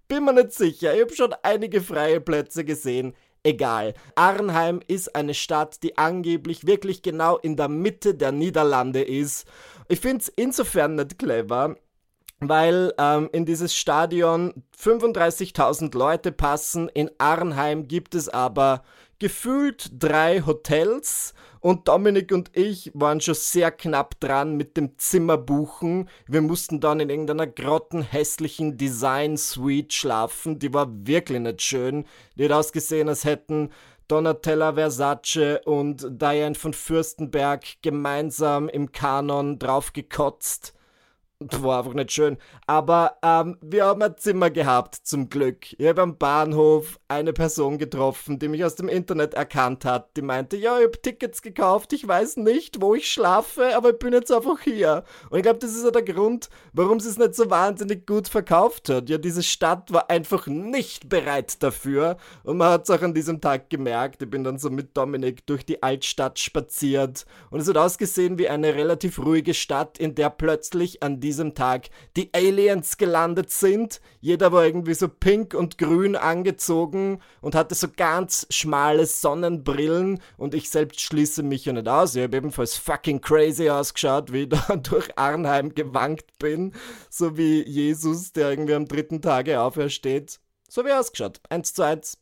bin 0.07 0.25
mir 0.25 0.33
nicht 0.33 0.53
sicher. 0.53 0.93
Ich 0.95 1.01
habe 1.01 1.15
schon 1.15 1.35
einige 1.43 1.81
freie 1.81 2.21
Plätze 2.21 2.63
gesehen. 2.65 3.13
Egal. 3.43 3.93
Arnheim 4.15 4.81
ist 4.87 5.15
eine 5.15 5.33
Stadt, 5.33 5.83
die 5.83 5.97
angeblich 5.97 6.65
wirklich 6.65 7.01
genau 7.01 7.37
in 7.37 7.57
der 7.57 7.67
Mitte 7.67 8.15
der 8.15 8.31
Niederlande 8.31 9.01
ist. 9.01 9.45
Ich 9.89 9.99
finde 9.99 10.19
es 10.19 10.29
insofern 10.29 10.95
nicht 10.95 11.19
clever, 11.19 11.75
weil 12.49 12.93
ähm, 12.97 13.29
in 13.31 13.45
dieses 13.45 13.75
Stadion 13.75 14.53
35.000 14.77 15.97
Leute 15.97 16.31
passen. 16.31 16.89
In 16.89 17.09
Arnheim 17.17 17.87
gibt 17.87 18.15
es 18.15 18.29
aber 18.29 18.83
gefühlt 19.19 19.89
drei 19.93 20.41
Hotels 20.45 21.33
und 21.63 21.87
Dominik 21.87 22.33
und 22.33 22.51
ich 22.57 22.91
waren 22.93 23.21
schon 23.21 23.35
sehr 23.35 23.71
knapp 23.71 24.19
dran 24.19 24.57
mit 24.57 24.75
dem 24.75 24.97
Zimmerbuchen. 24.97 26.09
Wir 26.27 26.41
mussten 26.41 26.81
dann 26.81 26.99
in 26.99 27.09
irgendeiner 27.09 27.47
grottenhässlichen 27.47 28.77
Design-Suite 28.77 29.93
schlafen. 29.93 30.59
Die 30.59 30.73
war 30.73 30.87
wirklich 30.89 31.39
nicht 31.39 31.61
schön. 31.61 32.05
Die 32.35 32.43
hat 32.43 32.51
ausgesehen, 32.51 33.07
als 33.07 33.23
hätten 33.23 33.69
Donatella 34.09 34.73
Versace 34.73 35.61
und 35.63 36.05
Diane 36.21 36.55
von 36.55 36.73
Fürstenberg 36.73 37.63
gemeinsam 37.81 38.67
im 38.67 38.91
Kanon 38.91 39.57
drauf 39.57 39.93
war 41.61 41.79
einfach 41.79 41.93
nicht 41.93 42.11
schön. 42.11 42.37
Aber 42.67 43.17
ähm, 43.21 43.57
wir 43.61 43.85
haben 43.85 44.01
ein 44.01 44.17
Zimmer 44.17 44.49
gehabt, 44.49 44.95
zum 44.95 45.29
Glück. 45.29 45.73
Ich 45.77 45.87
habe 45.87 46.01
am 46.01 46.17
Bahnhof 46.17 46.99
eine 47.07 47.33
Person 47.33 47.77
getroffen, 47.77 48.39
die 48.39 48.47
mich 48.47 48.63
aus 48.63 48.75
dem 48.75 48.87
Internet 48.87 49.33
erkannt 49.33 49.85
hat. 49.85 50.15
Die 50.17 50.21
meinte, 50.21 50.57
ja, 50.57 50.77
ich 50.79 50.85
habe 50.85 51.01
Tickets 51.01 51.41
gekauft, 51.41 51.93
ich 51.93 52.07
weiß 52.07 52.37
nicht, 52.37 52.81
wo 52.81 52.95
ich 52.95 53.11
schlafe, 53.11 53.75
aber 53.75 53.91
ich 53.91 53.99
bin 53.99 54.13
jetzt 54.13 54.31
einfach 54.31 54.59
hier. 54.61 55.03
Und 55.29 55.37
ich 55.37 55.43
glaube, 55.43 55.59
das 55.59 55.75
ist 55.75 55.83
ja 55.83 55.91
der 55.91 56.03
Grund, 56.03 56.49
warum 56.73 56.99
sie 56.99 57.09
es 57.09 57.17
nicht 57.17 57.35
so 57.35 57.49
wahnsinnig 57.49 58.05
gut 58.05 58.27
verkauft 58.27 58.89
hat. 58.89 59.09
Ja, 59.09 59.17
diese 59.17 59.43
Stadt 59.43 59.91
war 59.91 60.09
einfach 60.09 60.47
nicht 60.47 61.09
bereit 61.09 61.61
dafür. 61.61 62.17
Und 62.43 62.57
man 62.57 62.69
hat 62.69 62.83
es 62.83 62.89
auch 62.89 63.01
an 63.01 63.13
diesem 63.13 63.41
Tag 63.41 63.69
gemerkt. 63.69 64.21
Ich 64.21 64.29
bin 64.29 64.43
dann 64.43 64.57
so 64.57 64.69
mit 64.69 64.95
Dominik 64.97 65.45
durch 65.45 65.65
die 65.65 65.83
Altstadt 65.83 66.39
spaziert. 66.39 67.25
Und 67.49 67.59
es 67.59 67.67
hat 67.67 67.77
ausgesehen 67.77 68.37
wie 68.37 68.49
eine 68.49 68.75
relativ 68.75 69.19
ruhige 69.19 69.53
Stadt, 69.53 69.97
in 69.97 70.15
der 70.15 70.29
plötzlich 70.29 71.03
an 71.03 71.19
diesem 71.19 71.32
Tag 71.55 71.89
die 72.15 72.29
Aliens 72.33 72.97
gelandet 72.97 73.51
sind. 73.51 74.01
Jeder 74.21 74.51
war 74.51 74.65
irgendwie 74.65 74.93
so 74.93 75.07
pink 75.07 75.53
und 75.53 75.77
grün 75.77 76.15
angezogen 76.15 77.21
und 77.41 77.55
hatte 77.55 77.75
so 77.75 77.87
ganz 77.95 78.47
schmale 78.49 79.05
Sonnenbrillen 79.05 80.21
und 80.37 80.53
ich 80.53 80.69
selbst 80.69 81.01
schließe 81.01 81.43
mich 81.43 81.65
ja 81.65 81.73
nicht 81.73 81.87
aus. 81.87 82.15
Ich 82.15 82.23
habe 82.23 82.37
ebenfalls 82.37 82.77
fucking 82.77 83.21
crazy 83.21 83.69
ausgeschaut, 83.69 84.31
wie 84.31 84.43
ich 84.43 84.49
da 84.67 84.75
durch 84.75 85.17
Arnheim 85.17 85.73
gewankt 85.73 86.37
bin, 86.39 86.73
so 87.09 87.37
wie 87.37 87.63
Jesus, 87.63 88.33
der 88.33 88.51
irgendwie 88.51 88.75
am 88.75 88.87
dritten 88.87 89.21
Tage 89.21 89.59
aufersteht. 89.59 90.39
So 90.69 90.85
wie 90.85 90.91
ausgeschaut. 90.91 91.39
Eins 91.49 91.73
zu 91.73 91.83
eins. 91.83 92.17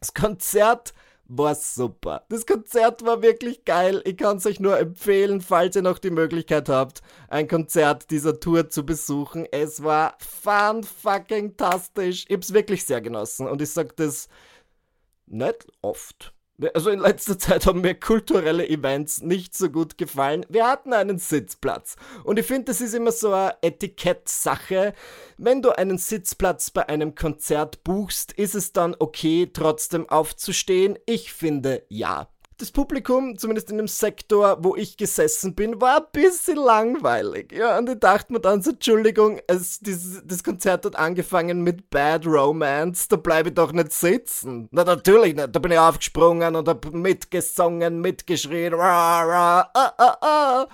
Das 0.00 0.12
Konzert 0.12 0.92
war 1.28 1.54
super. 1.54 2.24
Das 2.28 2.46
Konzert 2.46 3.04
war 3.04 3.22
wirklich 3.22 3.64
geil. 3.64 4.02
Ich 4.04 4.16
kann 4.16 4.36
es 4.36 4.46
euch 4.46 4.60
nur 4.60 4.78
empfehlen, 4.78 5.40
falls 5.40 5.76
ihr 5.76 5.82
noch 5.82 5.98
die 5.98 6.10
Möglichkeit 6.10 6.68
habt, 6.68 7.02
ein 7.28 7.48
Konzert 7.48 8.10
dieser 8.10 8.38
Tour 8.38 8.68
zu 8.68 8.86
besuchen. 8.86 9.46
Es 9.50 9.82
war 9.82 10.16
fun 10.18 10.84
fucking 10.84 11.56
tastisch. 11.56 12.24
Ich 12.28 12.34
hab's 12.34 12.52
wirklich 12.52 12.84
sehr 12.84 13.00
genossen 13.00 13.48
und 13.48 13.60
ich 13.60 13.70
sag 13.70 13.96
das 13.96 14.28
nicht 15.26 15.66
oft. 15.82 16.35
Also 16.72 16.90
in 16.90 17.00
letzter 17.00 17.38
Zeit 17.38 17.66
haben 17.66 17.82
mir 17.82 17.94
kulturelle 17.94 18.66
Events 18.66 19.20
nicht 19.20 19.54
so 19.54 19.68
gut 19.68 19.98
gefallen. 19.98 20.46
Wir 20.48 20.66
hatten 20.66 20.94
einen 20.94 21.18
Sitzplatz. 21.18 21.96
Und 22.24 22.38
ich 22.38 22.46
finde, 22.46 22.64
das 22.64 22.80
ist 22.80 22.94
immer 22.94 23.12
so 23.12 23.32
eine 23.32 23.56
Etikettsache. 23.60 24.94
Wenn 25.36 25.60
du 25.60 25.76
einen 25.76 25.98
Sitzplatz 25.98 26.70
bei 26.70 26.88
einem 26.88 27.14
Konzert 27.14 27.84
buchst, 27.84 28.32
ist 28.32 28.54
es 28.54 28.72
dann 28.72 28.96
okay, 28.98 29.50
trotzdem 29.52 30.08
aufzustehen? 30.08 30.98
Ich 31.04 31.32
finde 31.32 31.84
ja 31.90 32.28
das 32.58 32.70
Publikum, 32.70 33.38
zumindest 33.38 33.70
in 33.70 33.76
dem 33.76 33.88
Sektor, 33.88 34.58
wo 34.62 34.76
ich 34.76 34.96
gesessen 34.96 35.54
bin, 35.54 35.80
war 35.80 35.98
ein 35.98 36.06
bisschen 36.12 36.56
langweilig. 36.56 37.52
Ja, 37.52 37.78
und 37.78 37.88
ich 37.88 37.98
dachte 37.98 38.32
mir 38.32 38.40
dann 38.40 38.62
so, 38.62 38.70
Entschuldigung, 38.70 39.40
es, 39.46 39.80
dieses, 39.80 40.22
das 40.24 40.42
Konzert 40.42 40.84
hat 40.86 40.96
angefangen 40.96 41.62
mit 41.62 41.90
Bad 41.90 42.26
Romance, 42.26 43.08
da 43.08 43.16
bleibe 43.16 43.50
ich 43.50 43.54
doch 43.54 43.72
nicht 43.72 43.92
sitzen. 43.92 44.68
Na, 44.70 44.84
natürlich 44.84 45.34
nicht. 45.34 45.54
Da 45.54 45.58
bin 45.58 45.72
ich 45.72 45.78
aufgesprungen 45.78 46.56
und 46.56 46.68
hab 46.68 46.92
mitgesungen, 46.92 48.00
mitgeschrien. 48.00 48.74
Rah, 48.74 49.22
rah, 49.22 49.70
ah, 49.74 49.92
ah, 49.98 50.16
ah. 50.20 50.66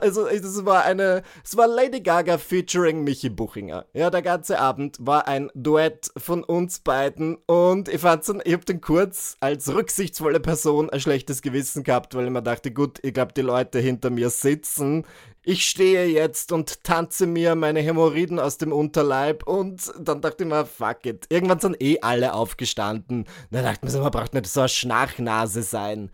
Also, 0.00 0.26
es 0.26 0.64
war 0.64 0.84
eine, 0.84 1.22
es 1.44 1.56
war 1.56 1.68
Lady 1.68 2.00
Gaga 2.00 2.38
featuring 2.38 3.04
Michi 3.04 3.28
Buchinger. 3.28 3.86
Ja, 3.92 4.10
der 4.10 4.22
ganze 4.22 4.58
Abend 4.58 4.96
war 5.00 5.28
ein 5.28 5.50
Duett 5.54 6.10
von 6.16 6.42
uns 6.42 6.80
beiden 6.80 7.36
und 7.46 7.88
ich 7.88 8.00
fand's, 8.00 8.32
ich 8.44 8.52
hab 8.52 8.66
den 8.66 8.80
kurz 8.80 9.36
als 9.40 9.72
rücksichtsvolle 9.72 10.40
Person 10.40 10.90
schlechtes 11.04 11.40
Gewissen 11.42 11.84
gehabt, 11.84 12.14
weil 12.14 12.24
ich 12.24 12.30
mir 12.30 12.42
dachte, 12.42 12.72
gut, 12.72 12.98
ich 13.02 13.14
glaube, 13.14 13.32
die 13.32 13.42
Leute 13.42 13.78
hinter 13.78 14.10
mir 14.10 14.30
sitzen. 14.30 15.06
Ich 15.44 15.66
stehe 15.66 16.06
jetzt 16.06 16.50
und 16.50 16.82
tanze 16.82 17.26
mir 17.26 17.54
meine 17.54 17.80
Hämorrhoiden 17.80 18.40
aus 18.40 18.58
dem 18.58 18.72
Unterleib 18.72 19.46
und 19.46 19.92
dann 20.00 20.20
dachte 20.20 20.44
ich 20.44 20.50
mir, 20.50 20.66
fuck 20.66 21.06
it. 21.06 21.26
Irgendwann 21.28 21.60
sind 21.60 21.80
eh 21.80 22.00
alle 22.00 22.34
aufgestanden. 22.34 23.26
Da 23.50 23.62
dachte 23.62 23.86
ich 23.86 23.92
mir, 23.92 24.00
man 24.00 24.10
braucht 24.10 24.34
nicht 24.34 24.46
so 24.46 24.60
eine 24.60 24.68
Schnarchnase 24.68 25.62
sein. 25.62 26.10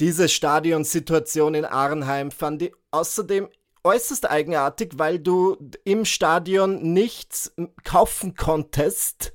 Diese 0.00 0.28
Stadionsituation 0.28 1.54
in 1.54 1.64
Arnheim 1.64 2.30
fand 2.30 2.62
ich 2.62 2.72
außerdem 2.90 3.48
äußerst 3.84 4.28
eigenartig, 4.28 4.92
weil 4.96 5.18
du 5.18 5.56
im 5.84 6.04
Stadion 6.04 6.92
nichts 6.92 7.52
kaufen 7.84 8.34
konntest, 8.34 9.32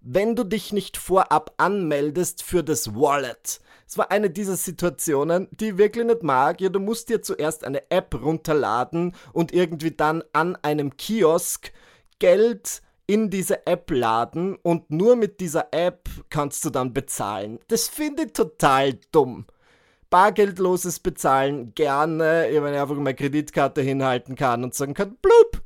wenn 0.00 0.36
du 0.36 0.44
dich 0.44 0.72
nicht 0.72 0.96
vorab 0.96 1.54
anmeldest 1.56 2.42
für 2.42 2.62
das 2.62 2.94
Wallet. 2.94 3.60
Es 3.86 3.98
war 3.98 4.10
eine 4.10 4.30
dieser 4.30 4.56
Situationen, 4.56 5.48
die 5.52 5.68
ich 5.68 5.78
wirklich 5.78 6.06
nicht 6.06 6.22
mag. 6.22 6.60
Ja, 6.60 6.68
du 6.68 6.80
musst 6.80 7.08
dir 7.08 7.22
zuerst 7.22 7.64
eine 7.64 7.90
App 7.90 8.14
runterladen 8.20 9.14
und 9.32 9.52
irgendwie 9.52 9.90
dann 9.90 10.24
an 10.32 10.56
einem 10.62 10.96
Kiosk 10.96 11.72
Geld 12.18 12.82
in 13.06 13.28
diese 13.28 13.66
App 13.66 13.90
laden 13.90 14.56
und 14.62 14.90
nur 14.90 15.16
mit 15.16 15.40
dieser 15.40 15.68
App 15.72 16.08
kannst 16.30 16.64
du 16.64 16.70
dann 16.70 16.94
bezahlen. 16.94 17.58
Das 17.68 17.88
finde 17.88 18.24
ich 18.24 18.32
total 18.32 18.94
dumm. 19.12 19.46
bargeldloses 20.08 21.00
Bezahlen 21.00 21.74
gerne, 21.74 22.46
wenn 22.48 22.72
ich 22.72 22.80
einfach 22.80 22.94
meine 22.94 23.16
Kreditkarte 23.16 23.82
hinhalten 23.82 24.36
kann 24.36 24.62
und 24.62 24.72
sagen 24.72 24.94
kann, 24.94 25.16
blub, 25.20 25.63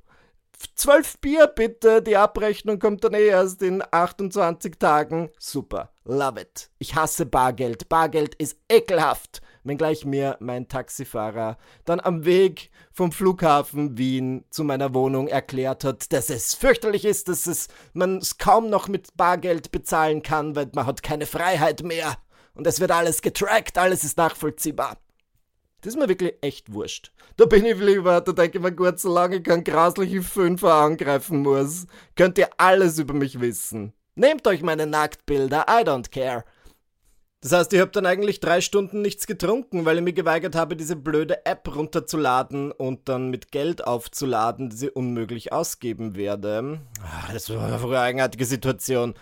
12 0.75 1.19
Bier 1.19 1.47
bitte, 1.47 2.03
die 2.03 2.17
Abrechnung 2.17 2.79
kommt 2.79 3.05
dann 3.05 3.15
eh 3.15 3.27
erst 3.27 3.63
in 3.63 3.83
28 3.91 4.79
Tagen. 4.79 5.31
Super, 5.39 5.91
love 6.05 6.41
it. 6.41 6.71
Ich 6.79 6.95
hasse 6.95 7.27
Bargeld. 7.27 7.89
Bargeld 7.89 8.35
ist 8.37 8.59
ekelhaft. 8.69 9.41
Wenngleich 9.65 10.05
mir 10.05 10.37
mein 10.41 10.69
Taxifahrer 10.69 11.59
dann 11.85 12.01
am 12.01 12.25
Weg 12.25 12.71
vom 12.93 13.13
Flughafen 13.13 13.99
Wien 13.99 14.45
zu 14.51 14.65
meiner 14.65 14.95
Wohnung 14.95 15.29
erklärt 15.29 15.85
hat, 15.85 16.13
dass 16.13 16.31
es 16.31 16.55
fürchterlich 16.55 17.05
ist, 17.05 17.29
dass 17.29 17.47
es, 17.47 17.69
man 17.93 18.19
es 18.19 18.39
kaum 18.39 18.71
noch 18.71 18.89
mit 18.89 19.17
Bargeld 19.17 19.71
bezahlen 19.71 20.23
kann, 20.23 20.57
weil 20.57 20.71
man 20.75 20.87
hat 20.87 21.03
keine 21.03 21.27
Freiheit 21.27 21.83
mehr. 21.83 22.17
Und 22.55 22.67
es 22.67 22.81
wird 22.81 22.91
alles 22.91 23.23
getrackt, 23.23 23.79
alles 23.79 24.05
ist 24.05 24.17
nachvollziehbar. 24.17 24.97
Das 25.81 25.95
ist 25.95 26.01
mir 26.01 26.09
wirklich 26.09 26.35
echt 26.41 26.73
wurscht. 26.73 27.13
Da 27.37 27.45
bin 27.45 27.65
ich 27.65 27.79
lieber, 27.79 28.21
da 28.21 28.33
denke 28.33 28.59
ich 28.59 28.65
mir 28.65 28.73
gut, 28.73 28.99
solange 28.99 29.37
ich 29.37 29.45
keinen 29.45 29.63
grauslichen 29.63 30.23
Fünfer 30.25 30.75
angreifen 30.75 31.43
muss, 31.43 31.87
könnt 32.17 32.37
ihr 32.37 32.49
alles 32.57 32.99
über 32.99 33.15
mich 33.15 33.41
wissen. 33.41 33.93
Nehmt 34.17 34.45
euch 34.49 34.63
meine 34.63 34.87
Nacktbilder, 34.87 35.67
I 35.71 35.85
don't 35.85 36.11
care. 36.11 36.45
Das 37.41 37.53
heißt, 37.53 37.73
ich 37.73 37.81
habe 37.81 37.93
dann 37.93 38.07
eigentlich 38.07 38.41
drei 38.41 38.61
Stunden 38.61 39.01
nichts 39.01 39.29
getrunken, 39.29 39.85
weil 39.85 39.99
ich 39.99 40.03
mir 40.03 40.13
geweigert 40.13 40.57
habe, 40.57 40.75
diese 40.75 40.97
blöde 40.97 41.47
App 41.47 41.73
runterzuladen 41.73 42.73
und 42.73 43.09
dann 43.09 43.31
mit 43.31 43.53
Geld 43.53 43.87
aufzuladen, 43.87 44.71
die 44.71 44.77
sie 44.77 44.91
unmöglich 44.91 45.53
ausgeben 45.53 46.17
werde. 46.17 46.81
Ah, 47.01 47.33
das 47.33 47.49
war 47.55 47.81
eine 47.81 48.01
eigenartige 48.01 48.45
Situation. 48.45 49.15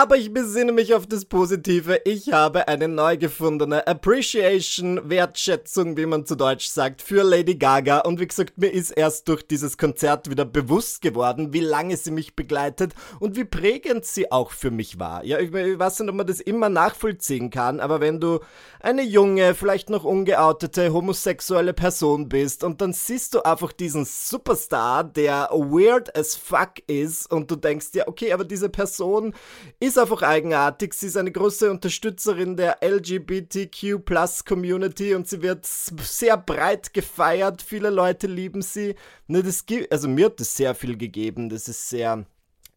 Aber 0.00 0.16
ich 0.16 0.32
besinne 0.32 0.70
mich 0.70 0.94
auf 0.94 1.08
das 1.08 1.24
Positive. 1.24 2.02
Ich 2.04 2.32
habe 2.32 2.68
eine 2.68 2.86
neu 2.86 3.16
gefundene 3.16 3.84
Appreciation, 3.84 5.10
Wertschätzung, 5.10 5.96
wie 5.96 6.06
man 6.06 6.24
zu 6.24 6.36
Deutsch 6.36 6.68
sagt, 6.68 7.02
für 7.02 7.24
Lady 7.24 7.56
Gaga. 7.56 7.98
Und 8.02 8.20
wie 8.20 8.28
gesagt, 8.28 8.58
mir 8.58 8.68
ist 8.68 8.92
erst 8.92 9.26
durch 9.26 9.44
dieses 9.44 9.76
Konzert 9.76 10.30
wieder 10.30 10.44
bewusst 10.44 11.02
geworden, 11.02 11.52
wie 11.52 11.58
lange 11.58 11.96
sie 11.96 12.12
mich 12.12 12.36
begleitet 12.36 12.94
und 13.18 13.34
wie 13.34 13.44
prägend 13.44 14.04
sie 14.04 14.30
auch 14.30 14.52
für 14.52 14.70
mich 14.70 15.00
war. 15.00 15.24
Ja, 15.24 15.40
ich, 15.40 15.52
ich 15.52 15.78
weiß 15.80 15.98
nicht, 15.98 16.10
ob 16.10 16.14
man 16.14 16.28
das 16.28 16.38
immer 16.38 16.68
nachvollziehen 16.68 17.50
kann, 17.50 17.80
aber 17.80 18.00
wenn 18.00 18.20
du 18.20 18.38
eine 18.78 19.02
junge, 19.02 19.56
vielleicht 19.56 19.90
noch 19.90 20.04
ungeoutete, 20.04 20.92
homosexuelle 20.92 21.72
Person 21.72 22.28
bist 22.28 22.62
und 22.62 22.80
dann 22.80 22.92
siehst 22.92 23.34
du 23.34 23.42
einfach 23.42 23.72
diesen 23.72 24.04
Superstar, 24.04 25.02
der 25.02 25.48
weird 25.50 26.16
as 26.16 26.36
fuck 26.36 26.74
ist 26.86 27.28
und 27.32 27.50
du 27.50 27.56
denkst 27.56 27.90
dir, 27.90 28.06
okay, 28.06 28.32
aber 28.32 28.44
diese 28.44 28.68
Person 28.68 29.34
ist 29.80 29.87
einfach 29.96 30.22
eigenartig. 30.22 30.92
Sie 30.92 31.06
ist 31.06 31.16
eine 31.16 31.32
große 31.32 31.70
Unterstützerin 31.70 32.56
der 32.56 32.78
LGBTQ 32.82 34.04
Community 34.44 35.14
und 35.14 35.28
sie 35.28 35.40
wird 35.40 35.64
sehr 35.64 36.36
breit 36.36 36.92
gefeiert. 36.92 37.62
Viele 37.62 37.90
Leute 37.90 38.26
lieben 38.26 38.60
sie. 38.60 38.96
Ne, 39.28 39.42
das 39.42 39.64
gibt, 39.64 39.90
also 39.92 40.08
mir 40.08 40.26
hat 40.26 40.40
das 40.40 40.56
sehr 40.56 40.74
viel 40.74 40.96
gegeben. 40.98 41.48
Das 41.48 41.68
ist 41.68 41.88
sehr 41.88 42.26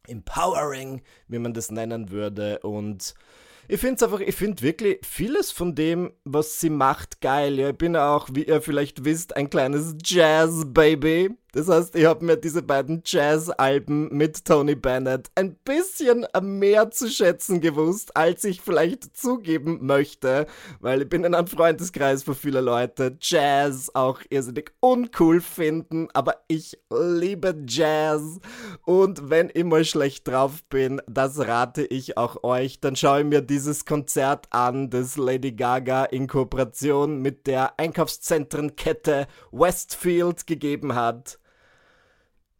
empowering, 0.08 1.02
wie 1.28 1.40
man 1.40 1.54
das 1.54 1.72
nennen 1.72 2.12
würde. 2.12 2.60
Und 2.60 3.16
ich 3.68 3.80
finde 3.80 3.96
es 3.96 4.04
einfach, 4.04 4.20
ich 4.20 4.36
finde 4.36 4.62
wirklich 4.62 5.00
vieles 5.04 5.52
von 5.52 5.76
dem, 5.76 6.12
was 6.24 6.60
sie 6.60 6.70
macht, 6.70 7.22
geil. 7.22 7.58
Ja, 7.58 7.70
ich 7.70 7.78
bin 7.78 7.96
auch, 7.96 8.30
wie 8.32 8.44
ihr 8.44 8.62
vielleicht 8.62 9.06
wisst, 9.06 9.36
ein 9.36 9.50
kleines 9.50 9.96
Jazz-Baby. 10.04 11.38
Das 11.54 11.68
heißt, 11.68 11.96
ich 11.98 12.06
habe 12.06 12.24
mir 12.24 12.38
diese 12.38 12.62
beiden 12.62 13.02
Jazz-Alben 13.06 14.08
mit 14.16 14.46
Tony 14.46 14.76
Bennett 14.76 15.30
ein 15.36 15.56
bisschen 15.56 16.26
mehr 16.42 16.92
zu 16.92 17.10
schätzen 17.10 17.60
gewusst, 17.60 18.16
als 18.16 18.46
ich 18.46 18.62
vielleicht 18.62 19.18
zugeben 19.18 19.86
möchte, 19.86 20.48
weil 20.80 21.02
ich 21.02 21.10
bin 21.10 21.26
in 21.26 21.36
einem 21.36 21.48
Freundeskreis, 21.48 22.26
wo 22.26 22.34
viele 22.34 22.62
Leute 22.62 23.18
Jazz 23.20 23.92
auch 23.94 24.22
irrsinnig 24.30 24.72
uncool 24.80 25.42
finden, 25.42 26.08
aber 26.14 26.38
ich 26.48 26.80
liebe 26.90 27.54
Jazz 27.68 28.40
und 28.86 29.30
wenn 29.30 29.52
ich 29.54 29.66
mal 29.66 29.84
schlecht 29.84 30.30
drauf 30.30 30.64
bin, 30.70 31.02
das 31.06 31.38
rate 31.38 31.84
ich 31.84 32.18
auch 32.18 32.44
euch, 32.44 32.80
dann 32.80 32.96
schaue 32.96 33.22
ich 33.22 33.26
mir 33.26 33.42
dieses 33.42 33.84
Konzert 33.84 34.48
an, 34.52 34.90
das 34.90 35.18
Lady 35.18 35.52
Gaga 35.52 36.06
in 36.06 36.28
Kooperation 36.28 37.22
mit 37.22 37.46
der 37.46 37.78
Einkaufszentrenkette 37.78 39.28
Westfield 39.52 40.48
gegeben 40.48 40.96
hat. 40.96 41.41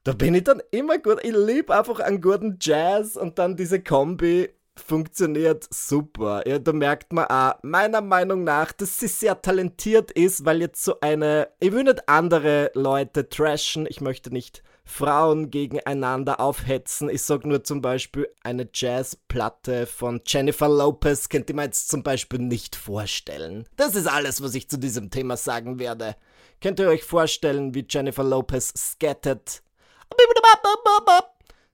Da 0.04 0.14
bin 0.14 0.34
ich 0.34 0.44
dann 0.44 0.62
immer 0.72 0.98
gut. 0.98 1.20
Ich 1.24 1.34
liebe 1.34 1.78
einfach 1.78 2.00
einen 2.00 2.22
guten 2.22 2.58
Jazz 2.60 3.16
und 3.16 3.38
dann 3.38 3.56
diese 3.56 3.82
Kombi 3.82 4.50
funktioniert 4.76 5.68
super. 5.70 6.48
Ja, 6.48 6.58
da 6.58 6.74
merkt 6.74 7.14
man 7.14 7.26
auch, 7.26 7.54
meiner 7.62 8.02
Meinung 8.02 8.44
nach, 8.44 8.72
dass 8.72 8.98
sie 8.98 9.08
sehr 9.08 9.40
talentiert 9.42 10.12
ist, 10.12 10.44
weil 10.46 10.62
jetzt 10.62 10.84
so 10.84 11.00
eine. 11.02 11.50
Ich 11.60 11.72
will 11.72 11.84
nicht 11.84 12.10
andere 12.10 12.72
Leute 12.74 13.30
trashen, 13.30 13.86
ich 13.88 14.02
möchte 14.02 14.32
nicht 14.32 14.64
Frauen 14.84 15.52
gegeneinander 15.52 16.40
aufhetzen. 16.40 17.10
Ich 17.10 17.22
sag 17.22 17.46
nur 17.46 17.64
zum 17.64 17.82
Beispiel 17.82 18.28
eine 18.44 18.68
Jazzplatte 18.74 19.86
von 19.86 20.22
Jennifer 20.26 20.68
Lopez, 20.68 21.30
könnt 21.30 21.50
ihr 21.50 21.56
mir 21.56 21.66
jetzt 21.66 21.90
zum 21.90 22.02
Beispiel 22.02 22.40
nicht 22.40 22.76
vorstellen. 22.76 23.68
Das 23.76 23.96
ist 23.96 24.08
alles, 24.08 24.42
was 24.42 24.56
ich 24.56 24.70
zu 24.70 24.78
diesem 24.78 25.12
Thema 25.12 25.38
sagen 25.38 25.80
werde. 25.80 26.16
Könnt 26.60 26.80
ihr 26.80 26.88
euch 26.88 27.04
vorstellen, 27.04 27.76
wie 27.76 27.86
Jennifer 27.88 28.24
Lopez 28.24 28.74
scattet? 28.76 29.62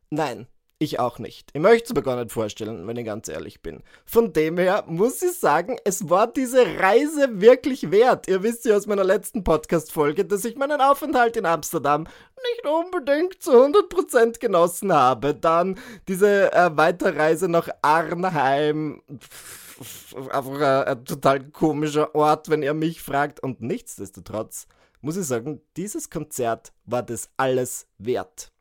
Nein, 0.09 0.47
ich 0.79 0.99
auch 0.99 1.17
nicht. 1.17 1.49
Ich 1.53 1.61
möchte 1.61 1.85
es 1.85 1.93
mir 1.95 2.03
gar 2.03 2.15
nicht 2.17 2.31
vorstellen, 2.31 2.85
wenn 2.85 2.97
ich 2.97 3.05
ganz 3.05 3.27
ehrlich 3.27 3.61
bin. 3.61 3.81
Von 4.05 4.31
dem 4.31 4.59
her 4.59 4.83
muss 4.87 5.21
ich 5.23 5.37
sagen, 5.39 5.77
es 5.83 6.09
war 6.09 6.27
diese 6.27 6.79
Reise 6.79 7.41
wirklich 7.41 7.89
wert. 7.89 8.27
Ihr 8.27 8.43
wisst 8.43 8.65
ja 8.65 8.75
aus 8.75 8.85
meiner 8.85 9.03
letzten 9.03 9.43
Podcast-Folge, 9.43 10.25
dass 10.25 10.45
ich 10.45 10.55
meinen 10.55 10.79
Aufenthalt 10.79 11.35
in 11.35 11.47
Amsterdam 11.47 12.03
nicht 12.03 12.67
unbedingt 12.67 13.41
zu 13.41 13.53
100% 13.53 14.39
genossen 14.39 14.93
habe. 14.93 15.33
Dann 15.33 15.79
diese 16.07 16.53
äh, 16.53 16.69
Weiterreise 16.77 17.49
nach 17.49 17.69
Arnheim. 17.81 19.01
Einfach 20.29 20.55
ein, 20.55 20.87
ein 20.87 21.05
total 21.05 21.43
komischer 21.49 22.13
Ort, 22.13 22.49
wenn 22.49 22.61
ihr 22.61 22.75
mich 22.75 23.01
fragt. 23.01 23.41
Und 23.41 23.61
nichtsdestotrotz 23.61 24.67
muss 25.01 25.17
ich 25.17 25.25
sagen, 25.25 25.61
dieses 25.75 26.09
Konzert 26.09 26.73
war 26.85 27.03
das 27.03 27.29
alles 27.37 27.87
wert. 27.97 28.51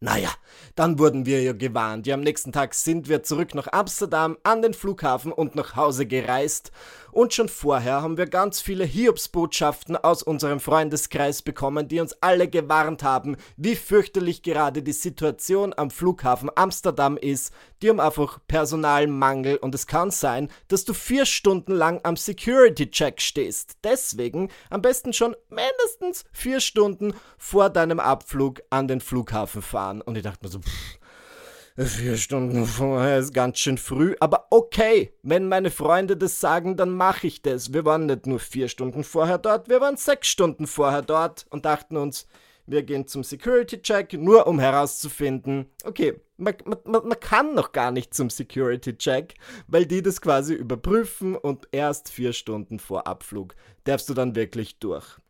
Naja, 0.00 0.30
dann 0.76 1.00
wurden 1.00 1.26
wir 1.26 1.42
ja 1.42 1.52
gewarnt. 1.52 2.06
Ja, 2.06 2.14
am 2.14 2.20
nächsten 2.20 2.52
Tag 2.52 2.74
sind 2.74 3.08
wir 3.08 3.24
zurück 3.24 3.56
nach 3.56 3.66
Amsterdam 3.72 4.38
an 4.44 4.62
den 4.62 4.72
Flughafen 4.72 5.32
und 5.32 5.56
nach 5.56 5.74
Hause 5.74 6.06
gereist. 6.06 6.70
Und 7.12 7.34
schon 7.34 7.48
vorher 7.48 8.02
haben 8.02 8.16
wir 8.16 8.26
ganz 8.26 8.60
viele 8.60 8.84
Hiobsbotschaften 8.84 9.96
aus 9.96 10.22
unserem 10.22 10.60
Freundeskreis 10.60 11.42
bekommen, 11.42 11.88
die 11.88 12.00
uns 12.00 12.14
alle 12.20 12.48
gewarnt 12.48 13.02
haben, 13.02 13.36
wie 13.56 13.76
fürchterlich 13.76 14.42
gerade 14.42 14.82
die 14.82 14.92
Situation 14.92 15.74
am 15.76 15.90
Flughafen 15.90 16.50
Amsterdam 16.54 17.16
ist. 17.16 17.52
Die 17.82 17.88
haben 17.88 18.00
einfach 18.00 18.38
Personalmangel 18.48 19.56
und 19.56 19.74
es 19.74 19.86
kann 19.86 20.10
sein, 20.10 20.50
dass 20.68 20.84
du 20.84 20.94
vier 20.94 21.26
Stunden 21.26 21.72
lang 21.72 22.00
am 22.02 22.16
Security-Check 22.16 23.20
stehst. 23.20 23.78
Deswegen 23.84 24.50
am 24.70 24.82
besten 24.82 25.12
schon 25.12 25.36
mindestens 25.48 26.24
vier 26.32 26.60
Stunden 26.60 27.14
vor 27.38 27.70
deinem 27.70 28.00
Abflug 28.00 28.60
an 28.70 28.88
den 28.88 29.00
Flughafen 29.00 29.62
fahren. 29.62 30.02
Und 30.02 30.16
ich 30.16 30.22
dachte 30.22 30.44
mir 30.44 30.50
so, 30.50 30.60
pff, 30.60 30.97
Vier 31.80 32.16
Stunden 32.16 32.66
vorher 32.66 33.20
ist 33.20 33.32
ganz 33.32 33.60
schön 33.60 33.78
früh, 33.78 34.16
aber 34.18 34.48
okay, 34.50 35.12
wenn 35.22 35.46
meine 35.46 35.70
Freunde 35.70 36.16
das 36.16 36.40
sagen, 36.40 36.76
dann 36.76 36.90
mache 36.90 37.28
ich 37.28 37.40
das. 37.40 37.72
Wir 37.72 37.84
waren 37.84 38.06
nicht 38.06 38.26
nur 38.26 38.40
vier 38.40 38.66
Stunden 38.66 39.04
vorher 39.04 39.38
dort, 39.38 39.68
wir 39.68 39.80
waren 39.80 39.96
sechs 39.96 40.26
Stunden 40.26 40.66
vorher 40.66 41.02
dort 41.02 41.46
und 41.50 41.66
dachten 41.66 41.96
uns, 41.96 42.26
wir 42.66 42.82
gehen 42.82 43.06
zum 43.06 43.22
Security-Check, 43.22 44.14
nur 44.14 44.48
um 44.48 44.58
herauszufinden, 44.58 45.66
okay, 45.84 46.20
man, 46.36 46.54
man, 46.64 47.06
man 47.06 47.20
kann 47.20 47.54
noch 47.54 47.70
gar 47.70 47.92
nicht 47.92 48.12
zum 48.12 48.28
Security-Check, 48.28 49.34
weil 49.68 49.86
die 49.86 50.02
das 50.02 50.20
quasi 50.20 50.54
überprüfen 50.54 51.36
und 51.36 51.68
erst 51.70 52.08
vier 52.08 52.32
Stunden 52.32 52.80
vor 52.80 53.06
Abflug 53.06 53.54
darfst 53.84 54.08
du 54.08 54.14
dann 54.14 54.34
wirklich 54.34 54.80
durch. 54.80 55.20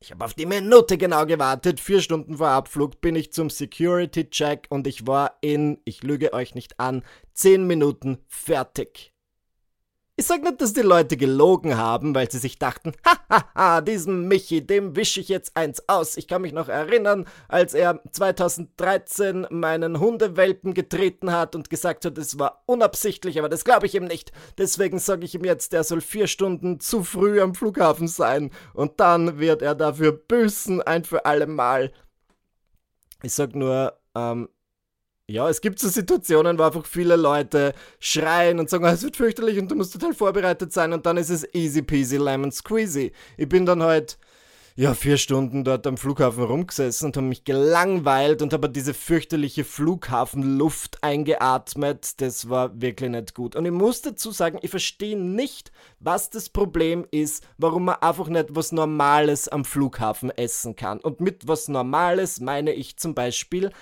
Ich 0.00 0.12
habe 0.12 0.24
auf 0.24 0.34
die 0.34 0.46
Minute 0.46 0.96
genau 0.96 1.26
gewartet. 1.26 1.80
Vier 1.80 2.00
Stunden 2.00 2.36
vor 2.36 2.50
Abflug 2.50 3.00
bin 3.00 3.16
ich 3.16 3.32
zum 3.32 3.50
Security-Check 3.50 4.66
und 4.70 4.86
ich 4.86 5.08
war 5.08 5.38
in, 5.40 5.80
ich 5.84 6.04
lüge 6.04 6.32
euch 6.32 6.54
nicht 6.54 6.78
an, 6.78 7.02
zehn 7.32 7.66
Minuten 7.66 8.18
fertig. 8.28 9.12
Ich 10.20 10.26
sag 10.26 10.42
nicht, 10.42 10.60
dass 10.60 10.72
die 10.72 10.80
Leute 10.80 11.16
gelogen 11.16 11.76
haben, 11.76 12.12
weil 12.12 12.28
sie 12.28 12.38
sich 12.38 12.58
dachten, 12.58 12.90
hahaha, 13.06 13.80
diesem 13.82 14.26
Michi, 14.26 14.66
dem 14.66 14.96
wische 14.96 15.20
ich 15.20 15.28
jetzt 15.28 15.56
eins 15.56 15.88
aus. 15.88 16.16
Ich 16.16 16.26
kann 16.26 16.42
mich 16.42 16.52
noch 16.52 16.68
erinnern, 16.68 17.24
als 17.46 17.72
er 17.72 18.02
2013 18.10 19.46
meinen 19.50 20.00
Hundewelpen 20.00 20.74
getreten 20.74 21.30
hat 21.30 21.54
und 21.54 21.70
gesagt 21.70 22.04
hat, 22.04 22.18
es 22.18 22.36
war 22.36 22.64
unabsichtlich, 22.66 23.38
aber 23.38 23.48
das 23.48 23.64
glaube 23.64 23.86
ich 23.86 23.94
ihm 23.94 24.06
nicht. 24.06 24.32
Deswegen 24.58 24.98
sage 24.98 25.24
ich 25.24 25.36
ihm 25.36 25.44
jetzt, 25.44 25.72
er 25.72 25.84
soll 25.84 26.00
vier 26.00 26.26
Stunden 26.26 26.80
zu 26.80 27.04
früh 27.04 27.40
am 27.40 27.54
Flughafen 27.54 28.08
sein 28.08 28.50
und 28.74 28.98
dann 28.98 29.38
wird 29.38 29.62
er 29.62 29.76
dafür 29.76 30.10
büßen, 30.10 30.82
ein 30.82 31.04
für 31.04 31.26
alle 31.26 31.46
Mal. 31.46 31.92
Ich 33.22 33.34
sag 33.34 33.54
nur, 33.54 33.96
ähm, 34.16 34.48
ja, 35.30 35.48
es 35.48 35.60
gibt 35.60 35.78
so 35.78 35.88
Situationen, 35.88 36.58
wo 36.58 36.62
einfach 36.62 36.86
viele 36.86 37.16
Leute 37.16 37.74
schreien 38.00 38.58
und 38.58 38.70
sagen, 38.70 38.84
oh, 38.84 38.88
es 38.88 39.02
wird 39.02 39.16
fürchterlich 39.16 39.58
und 39.58 39.70
du 39.70 39.74
musst 39.74 39.92
total 39.92 40.14
vorbereitet 40.14 40.72
sein 40.72 40.94
und 40.94 41.04
dann 41.04 41.18
ist 41.18 41.28
es 41.28 41.46
easy 41.54 41.82
peasy 41.82 42.16
lemon 42.16 42.50
squeezy. 42.50 43.12
Ich 43.36 43.48
bin 43.48 43.66
dann 43.66 43.82
halt 43.82 44.18
ja, 44.74 44.94
vier 44.94 45.18
Stunden 45.18 45.64
dort 45.64 45.86
am 45.86 45.96
Flughafen 45.96 46.44
rumgesessen 46.44 47.06
und 47.08 47.16
habe 47.16 47.26
mich 47.26 47.44
gelangweilt 47.44 48.40
und 48.40 48.52
habe 48.52 48.70
diese 48.70 48.94
fürchterliche 48.94 49.64
Flughafenluft 49.64 51.02
eingeatmet. 51.02 52.20
Das 52.20 52.48
war 52.48 52.80
wirklich 52.80 53.10
nicht 53.10 53.34
gut. 53.34 53.56
Und 53.56 53.66
ich 53.66 53.72
muss 53.72 54.02
dazu 54.02 54.30
sagen, 54.30 54.60
ich 54.62 54.70
verstehe 54.70 55.18
nicht, 55.18 55.72
was 55.98 56.30
das 56.30 56.48
Problem 56.48 57.04
ist, 57.10 57.44
warum 57.58 57.86
man 57.86 57.96
einfach 57.96 58.28
nicht 58.28 58.54
was 58.54 58.70
Normales 58.70 59.48
am 59.48 59.64
Flughafen 59.64 60.30
essen 60.30 60.76
kann. 60.76 61.00
Und 61.00 61.20
mit 61.20 61.48
was 61.48 61.66
Normales 61.66 62.38
meine 62.40 62.72
ich 62.72 62.96
zum 62.96 63.14
Beispiel 63.14 63.72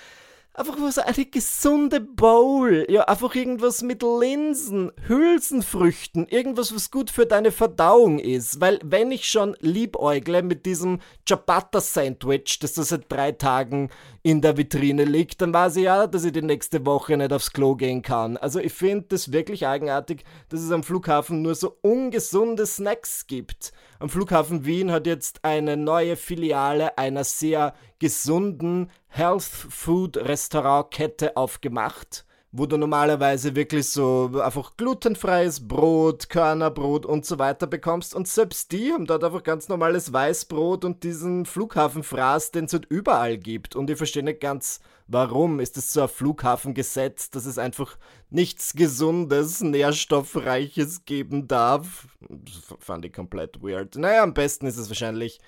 Einfach 0.59 0.79
so 0.91 1.03
eine 1.03 1.27
gesunde 1.27 2.01
Bowl. 2.01 2.87
Ja, 2.89 3.03
einfach 3.03 3.35
irgendwas 3.35 3.83
mit 3.83 4.03
Linsen, 4.03 4.91
Hülsenfrüchten, 5.07 6.27
irgendwas, 6.29 6.75
was 6.75 6.91
gut 6.91 7.11
für 7.11 7.27
deine 7.27 7.53
Verdauung 7.53 8.19
ist. 8.19 8.59
Weil, 8.59 8.79
wenn 8.83 9.13
ich 9.13 9.29
schon 9.29 9.55
liebäugle 9.61 10.43
mit 10.43 10.65
diesem 10.65 11.01
Ciabatta-Sandwich, 11.29 12.59
das 12.61 12.73
da 12.73 12.85
seit 12.85 13.13
drei 13.13 13.33
Tagen 13.33 13.91
in 14.27 14.41
der 14.41 14.57
Vitrine 14.57 15.05
liegt, 15.05 15.41
dann 15.41 15.55
weiß 15.55 15.77
ich 15.77 15.85
ja, 15.85 16.09
dass 16.09 16.25
ich 16.25 16.33
die 16.33 16.43
nächste 16.43 16.85
Woche 16.85 17.17
nicht 17.17 17.33
aufs 17.33 17.53
Klo 17.53 17.77
gehen 17.77 18.03
kann. 18.03 18.37
Also, 18.37 18.59
ich 18.59 18.73
finde 18.73 19.07
das 19.11 19.31
wirklich 19.31 19.69
eigenartig, 19.69 20.25
dass 20.49 20.63
es 20.63 20.73
am 20.73 20.83
Flughafen 20.83 21.43
nur 21.43 21.55
so 21.55 21.79
ungesunde 21.81 22.67
Snacks 22.67 23.29
gibt. 23.29 23.73
Am 24.01 24.09
Flughafen 24.09 24.65
Wien 24.65 24.91
hat 24.91 25.07
jetzt 25.07 25.45
eine 25.45 25.77
neue 25.77 26.17
Filiale 26.17 26.99
einer 26.99 27.23
sehr 27.23 27.75
gesunden 28.01 28.91
Health 29.07 29.45
Food 29.45 30.17
Restaurantkette 30.17 31.37
aufgemacht 31.37 32.26
wo 32.59 32.65
du 32.65 32.79
normalerweise 32.79 33.55
wirklich 33.55 33.89
so 33.91 34.31
einfach 34.43 34.79
glutenfreies 34.79 35.69
Brot, 35.69 36.31
Körnerbrot 36.31 37.05
und 37.05 37.27
so 37.27 37.39
weiter 37.39 37.67
bekommst. 37.67 38.15
Und 38.15 38.27
selbst 38.29 38.73
die 38.73 38.93
haben 38.93 39.05
dort 39.05 39.25
einfach 39.25 39.43
ganz 39.43 39.69
normales 39.69 40.11
Weißbrot 40.13 40.87
und 40.87 41.05
diesen 41.05 41.45
Flughafenfraß, 41.45 42.53
den 42.53 42.65
es 42.65 42.73
halt 42.73 42.87
überall 42.87 43.37
gibt. 43.37 43.77
Und 43.77 43.91
ich 43.91 43.99
verstehe 43.99 44.23
nicht 44.23 44.41
ganz, 44.41 44.81
warum 45.07 45.61
ist 45.61 45.77
es 45.77 45.93
so 45.93 46.03
ein 46.03 46.09
Flughafengesetz, 46.09 47.29
dass 47.31 47.45
es 47.45 47.59
einfach 47.59 47.99
nichts 48.31 48.73
Gesundes, 48.73 49.61
Nährstoffreiches 49.61 51.05
geben 51.05 51.49
darf. 51.49 52.09
Das 52.21 52.75
fand 52.79 53.05
ich 53.05 53.13
komplett 53.13 53.63
weird. 53.63 53.97
Naja, 53.97 54.23
am 54.23 54.33
besten 54.33 54.67
ist 54.67 54.79
es 54.79 54.89
wahrscheinlich 54.89 55.41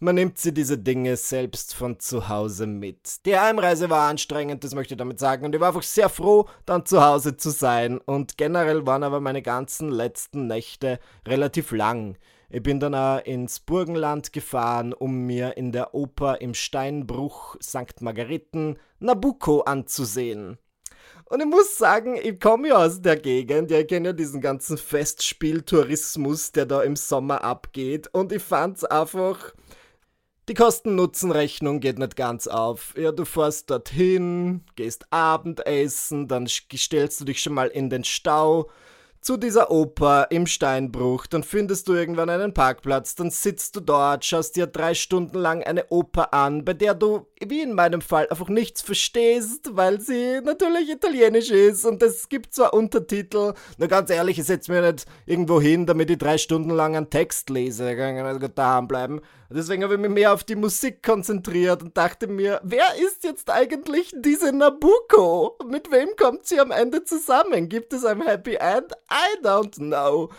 man 0.00 0.14
nimmt 0.14 0.38
sie 0.38 0.54
diese 0.54 0.78
Dinge 0.78 1.16
selbst 1.16 1.74
von 1.74 1.98
zu 1.98 2.28
Hause 2.28 2.66
mit. 2.66 3.26
Die 3.26 3.36
Heimreise 3.36 3.90
war 3.90 4.08
anstrengend, 4.08 4.62
das 4.62 4.74
möchte 4.74 4.94
ich 4.94 4.98
damit 4.98 5.18
sagen. 5.18 5.44
Und 5.44 5.54
ich 5.54 5.60
war 5.60 5.68
einfach 5.68 5.82
sehr 5.82 6.08
froh, 6.08 6.48
dann 6.66 6.86
zu 6.86 7.04
Hause 7.04 7.36
zu 7.36 7.50
sein. 7.50 7.98
Und 7.98 8.38
generell 8.38 8.86
waren 8.86 9.02
aber 9.02 9.20
meine 9.20 9.42
ganzen 9.42 9.90
letzten 9.90 10.46
Nächte 10.46 11.00
relativ 11.26 11.72
lang. 11.72 12.16
Ich 12.48 12.62
bin 12.62 12.80
dann 12.80 12.94
auch 12.94 13.24
ins 13.24 13.60
Burgenland 13.60 14.32
gefahren, 14.32 14.92
um 14.92 15.26
mir 15.26 15.56
in 15.56 15.72
der 15.72 15.94
Oper 15.94 16.40
im 16.40 16.54
Steinbruch 16.54 17.56
St. 17.60 18.00
Margareten 18.00 18.78
Nabucco 19.00 19.60
anzusehen. 19.60 20.58
Und 21.24 21.40
ich 21.40 21.46
muss 21.46 21.76
sagen, 21.76 22.16
ich 22.16 22.40
komme 22.40 22.68
ja 22.68 22.76
aus 22.76 23.02
der 23.02 23.16
Gegend, 23.16 23.70
ja, 23.70 23.80
ich 23.80 23.86
kenne 23.86 24.08
ja 24.08 24.12
diesen 24.14 24.40
ganzen 24.40 24.78
Festspieltourismus, 24.78 26.52
der 26.52 26.64
da 26.64 26.82
im 26.82 26.96
Sommer 26.96 27.44
abgeht. 27.44 28.08
Und 28.14 28.32
ich 28.32 28.42
fand's 28.42 28.84
einfach 28.84 29.52
die 30.48 30.54
Kosten-Nutzen-Rechnung 30.54 31.80
geht 31.80 31.98
nicht 31.98 32.16
ganz 32.16 32.46
auf. 32.46 32.94
Ja, 32.96 33.12
du 33.12 33.24
fährst 33.24 33.70
dorthin, 33.70 34.64
gehst 34.76 35.06
Abendessen, 35.12 36.26
dann 36.26 36.46
stellst 36.48 37.20
du 37.20 37.24
dich 37.24 37.40
schon 37.40 37.52
mal 37.52 37.68
in 37.68 37.90
den 37.90 38.04
Stau, 38.04 38.70
zu 39.20 39.36
dieser 39.36 39.70
Oper 39.70 40.28
im 40.30 40.46
Steinbruch, 40.46 41.26
dann 41.26 41.42
findest 41.42 41.88
du 41.88 41.94
irgendwann 41.94 42.30
einen 42.30 42.54
Parkplatz, 42.54 43.14
dann 43.14 43.30
sitzt 43.30 43.76
du 43.76 43.80
dort, 43.80 44.24
schaust 44.24 44.56
dir 44.56 44.66
drei 44.66 44.94
Stunden 44.94 45.38
lang 45.38 45.62
eine 45.62 45.86
Oper 45.90 46.32
an, 46.32 46.64
bei 46.64 46.74
der 46.74 46.94
du, 46.94 47.26
wie 47.44 47.62
in 47.62 47.74
meinem 47.74 48.00
Fall, 48.00 48.28
einfach 48.30 48.48
nichts 48.48 48.80
verstehst, 48.82 49.76
weil 49.76 50.00
sie 50.00 50.40
natürlich 50.42 50.90
italienisch 50.90 51.50
ist 51.50 51.84
und 51.84 52.02
es 52.02 52.28
gibt 52.28 52.54
zwar 52.54 52.74
Untertitel, 52.74 53.54
nur 53.76 53.88
ganz 53.88 54.10
ehrlich, 54.10 54.38
ich 54.38 54.46
setze 54.46 54.72
mir 54.72 54.82
nicht 54.82 55.06
irgendwo 55.26 55.60
hin, 55.60 55.86
damit 55.86 56.10
ich 56.10 56.18
drei 56.18 56.38
Stunden 56.38 56.70
lang 56.70 56.96
einen 56.96 57.10
Text 57.10 57.50
lese, 57.50 57.90
ich 57.90 57.98
kann 57.98 58.16
also 58.18 58.48
daheim 58.48 58.88
bleiben. 58.88 59.20
Deswegen 59.50 59.82
habe 59.82 59.94
ich 59.94 60.00
mich 60.00 60.10
mehr 60.10 60.34
auf 60.34 60.44
die 60.44 60.56
Musik 60.56 61.02
konzentriert 61.02 61.82
und 61.82 61.96
dachte 61.96 62.26
mir, 62.26 62.60
wer 62.64 62.84
ist 63.02 63.24
jetzt 63.24 63.50
eigentlich 63.50 64.12
diese 64.14 64.52
Nabucco? 64.52 65.56
Mit 65.66 65.90
wem 65.90 66.10
kommt 66.18 66.44
sie 66.44 66.60
am 66.60 66.70
Ende 66.70 67.02
zusammen? 67.04 67.70
Gibt 67.70 67.94
es 67.94 68.04
ein 68.04 68.20
Happy 68.20 68.56
End? 68.56 68.92
I 69.10 69.42
don't 69.42 69.76
know. 69.76 70.30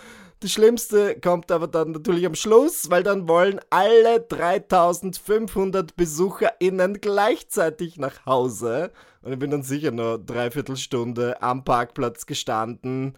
Das 0.41 0.53
Schlimmste 0.53 1.19
kommt 1.19 1.51
aber 1.51 1.67
dann 1.67 1.91
natürlich 1.91 2.25
am 2.25 2.35
Schluss, 2.35 2.89
weil 2.89 3.03
dann 3.03 3.27
wollen 3.27 3.59
alle 3.69 4.21
3500 4.21 5.97
BesucherInnen 5.97 7.01
gleichzeitig 7.01 7.97
nach 7.97 8.25
Hause. 8.25 8.91
Und 9.21 9.33
ich 9.33 9.39
bin 9.39 9.51
dann 9.51 9.63
sicher 9.63 9.91
nur 9.91 10.17
dreiviertel 10.17 10.77
Stunde 10.77 11.41
am 11.41 11.65
Parkplatz 11.65 12.25
gestanden, 12.25 13.17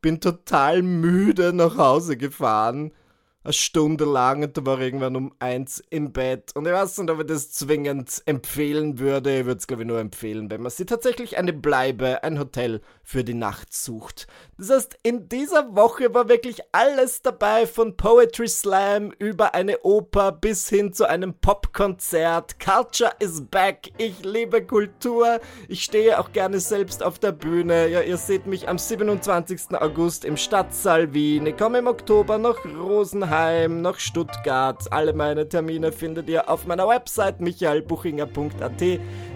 bin 0.00 0.20
total 0.20 0.82
müde 0.82 1.52
nach 1.52 1.76
Hause 1.76 2.16
gefahren 2.16 2.92
eine 3.42 3.54
Stunde 3.54 4.04
lang 4.04 4.42
und 4.42 4.56
da 4.56 4.66
war 4.66 4.78
irgendwann 4.80 5.16
um 5.16 5.32
eins 5.38 5.82
im 5.88 6.12
Bett. 6.12 6.50
Und 6.54 6.66
ich 6.66 6.72
weiß 6.72 6.98
nicht, 6.98 7.10
ob 7.10 7.20
ich 7.20 7.26
das 7.26 7.50
zwingend 7.52 8.22
empfehlen 8.26 8.98
würde. 8.98 9.38
Ich 9.38 9.46
würde 9.46 9.58
es, 9.58 9.66
glaube 9.66 9.82
ich, 9.82 9.88
nur 9.88 9.98
empfehlen, 9.98 10.50
wenn 10.50 10.60
man 10.60 10.70
sich 10.70 10.84
tatsächlich 10.84 11.38
eine 11.38 11.54
Bleibe, 11.54 12.22
ein 12.22 12.38
Hotel 12.38 12.82
für 13.02 13.24
die 13.24 13.34
Nacht 13.34 13.72
sucht. 13.72 14.26
Das 14.58 14.68
heißt, 14.68 14.98
in 15.02 15.28
dieser 15.30 15.74
Woche 15.74 16.12
war 16.12 16.28
wirklich 16.28 16.60
alles 16.72 17.22
dabei, 17.22 17.66
von 17.66 17.96
Poetry 17.96 18.46
Slam 18.46 19.10
über 19.18 19.54
eine 19.54 19.80
Oper 19.80 20.32
bis 20.32 20.68
hin 20.68 20.92
zu 20.92 21.08
einem 21.08 21.32
Popkonzert. 21.32 22.60
Culture 22.60 23.12
is 23.20 23.42
back. 23.46 23.90
Ich 23.96 24.22
liebe 24.22 24.64
Kultur. 24.66 25.40
Ich 25.66 25.82
stehe 25.82 26.20
auch 26.20 26.32
gerne 26.32 26.60
selbst 26.60 27.02
auf 27.02 27.18
der 27.18 27.32
Bühne. 27.32 27.88
Ja, 27.88 28.02
ihr 28.02 28.18
seht 28.18 28.46
mich 28.46 28.68
am 28.68 28.76
27. 28.76 29.80
August 29.80 30.26
im 30.26 30.36
Stadtsaal 30.36 31.14
Wien. 31.14 31.46
Ich 31.46 31.56
komme 31.56 31.78
im 31.78 31.86
Oktober 31.86 32.36
nach 32.36 32.58
Rosenheim, 32.64 33.29
nach 33.30 33.98
Stuttgart. 33.98 34.92
Alle 34.92 35.12
meine 35.12 35.48
Termine 35.48 35.92
findet 35.92 36.28
ihr 36.28 36.48
auf 36.50 36.66
meiner 36.66 36.88
Website 36.88 37.40
michaelbuchinger.at. 37.40 38.82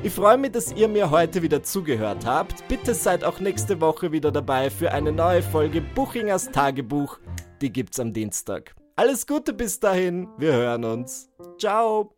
Ich 0.03 0.13
freue 0.13 0.37
mich, 0.37 0.53
dass 0.53 0.73
ihr 0.73 0.89
mir 0.89 1.11
heute 1.11 1.43
wieder 1.43 1.63
zugehört 1.63 2.27
habt. 2.27 2.67
Bitte 2.67 2.95
seid 2.95 3.23
auch 3.23 3.39
nächste 3.39 3.81
Woche 3.81 4.11
wieder 4.11 4.33
dabei 4.33 4.69
für 4.71 4.93
eine 4.93 5.13
neue 5.13 5.43
Folge 5.43 5.81
Buchingers 5.81 6.51
Tagebuch. 6.51 7.19
Die 7.61 7.73
gibt's 7.73 8.01
am 8.01 8.13
Dienstag. 8.13 8.75
Alles 8.97 9.27
Gute 9.27 9.53
bis 9.53 9.79
dahin, 9.79 10.29
wir 10.39 10.53
hören 10.53 10.85
uns. 10.85 11.31
Ciao. 11.59 12.17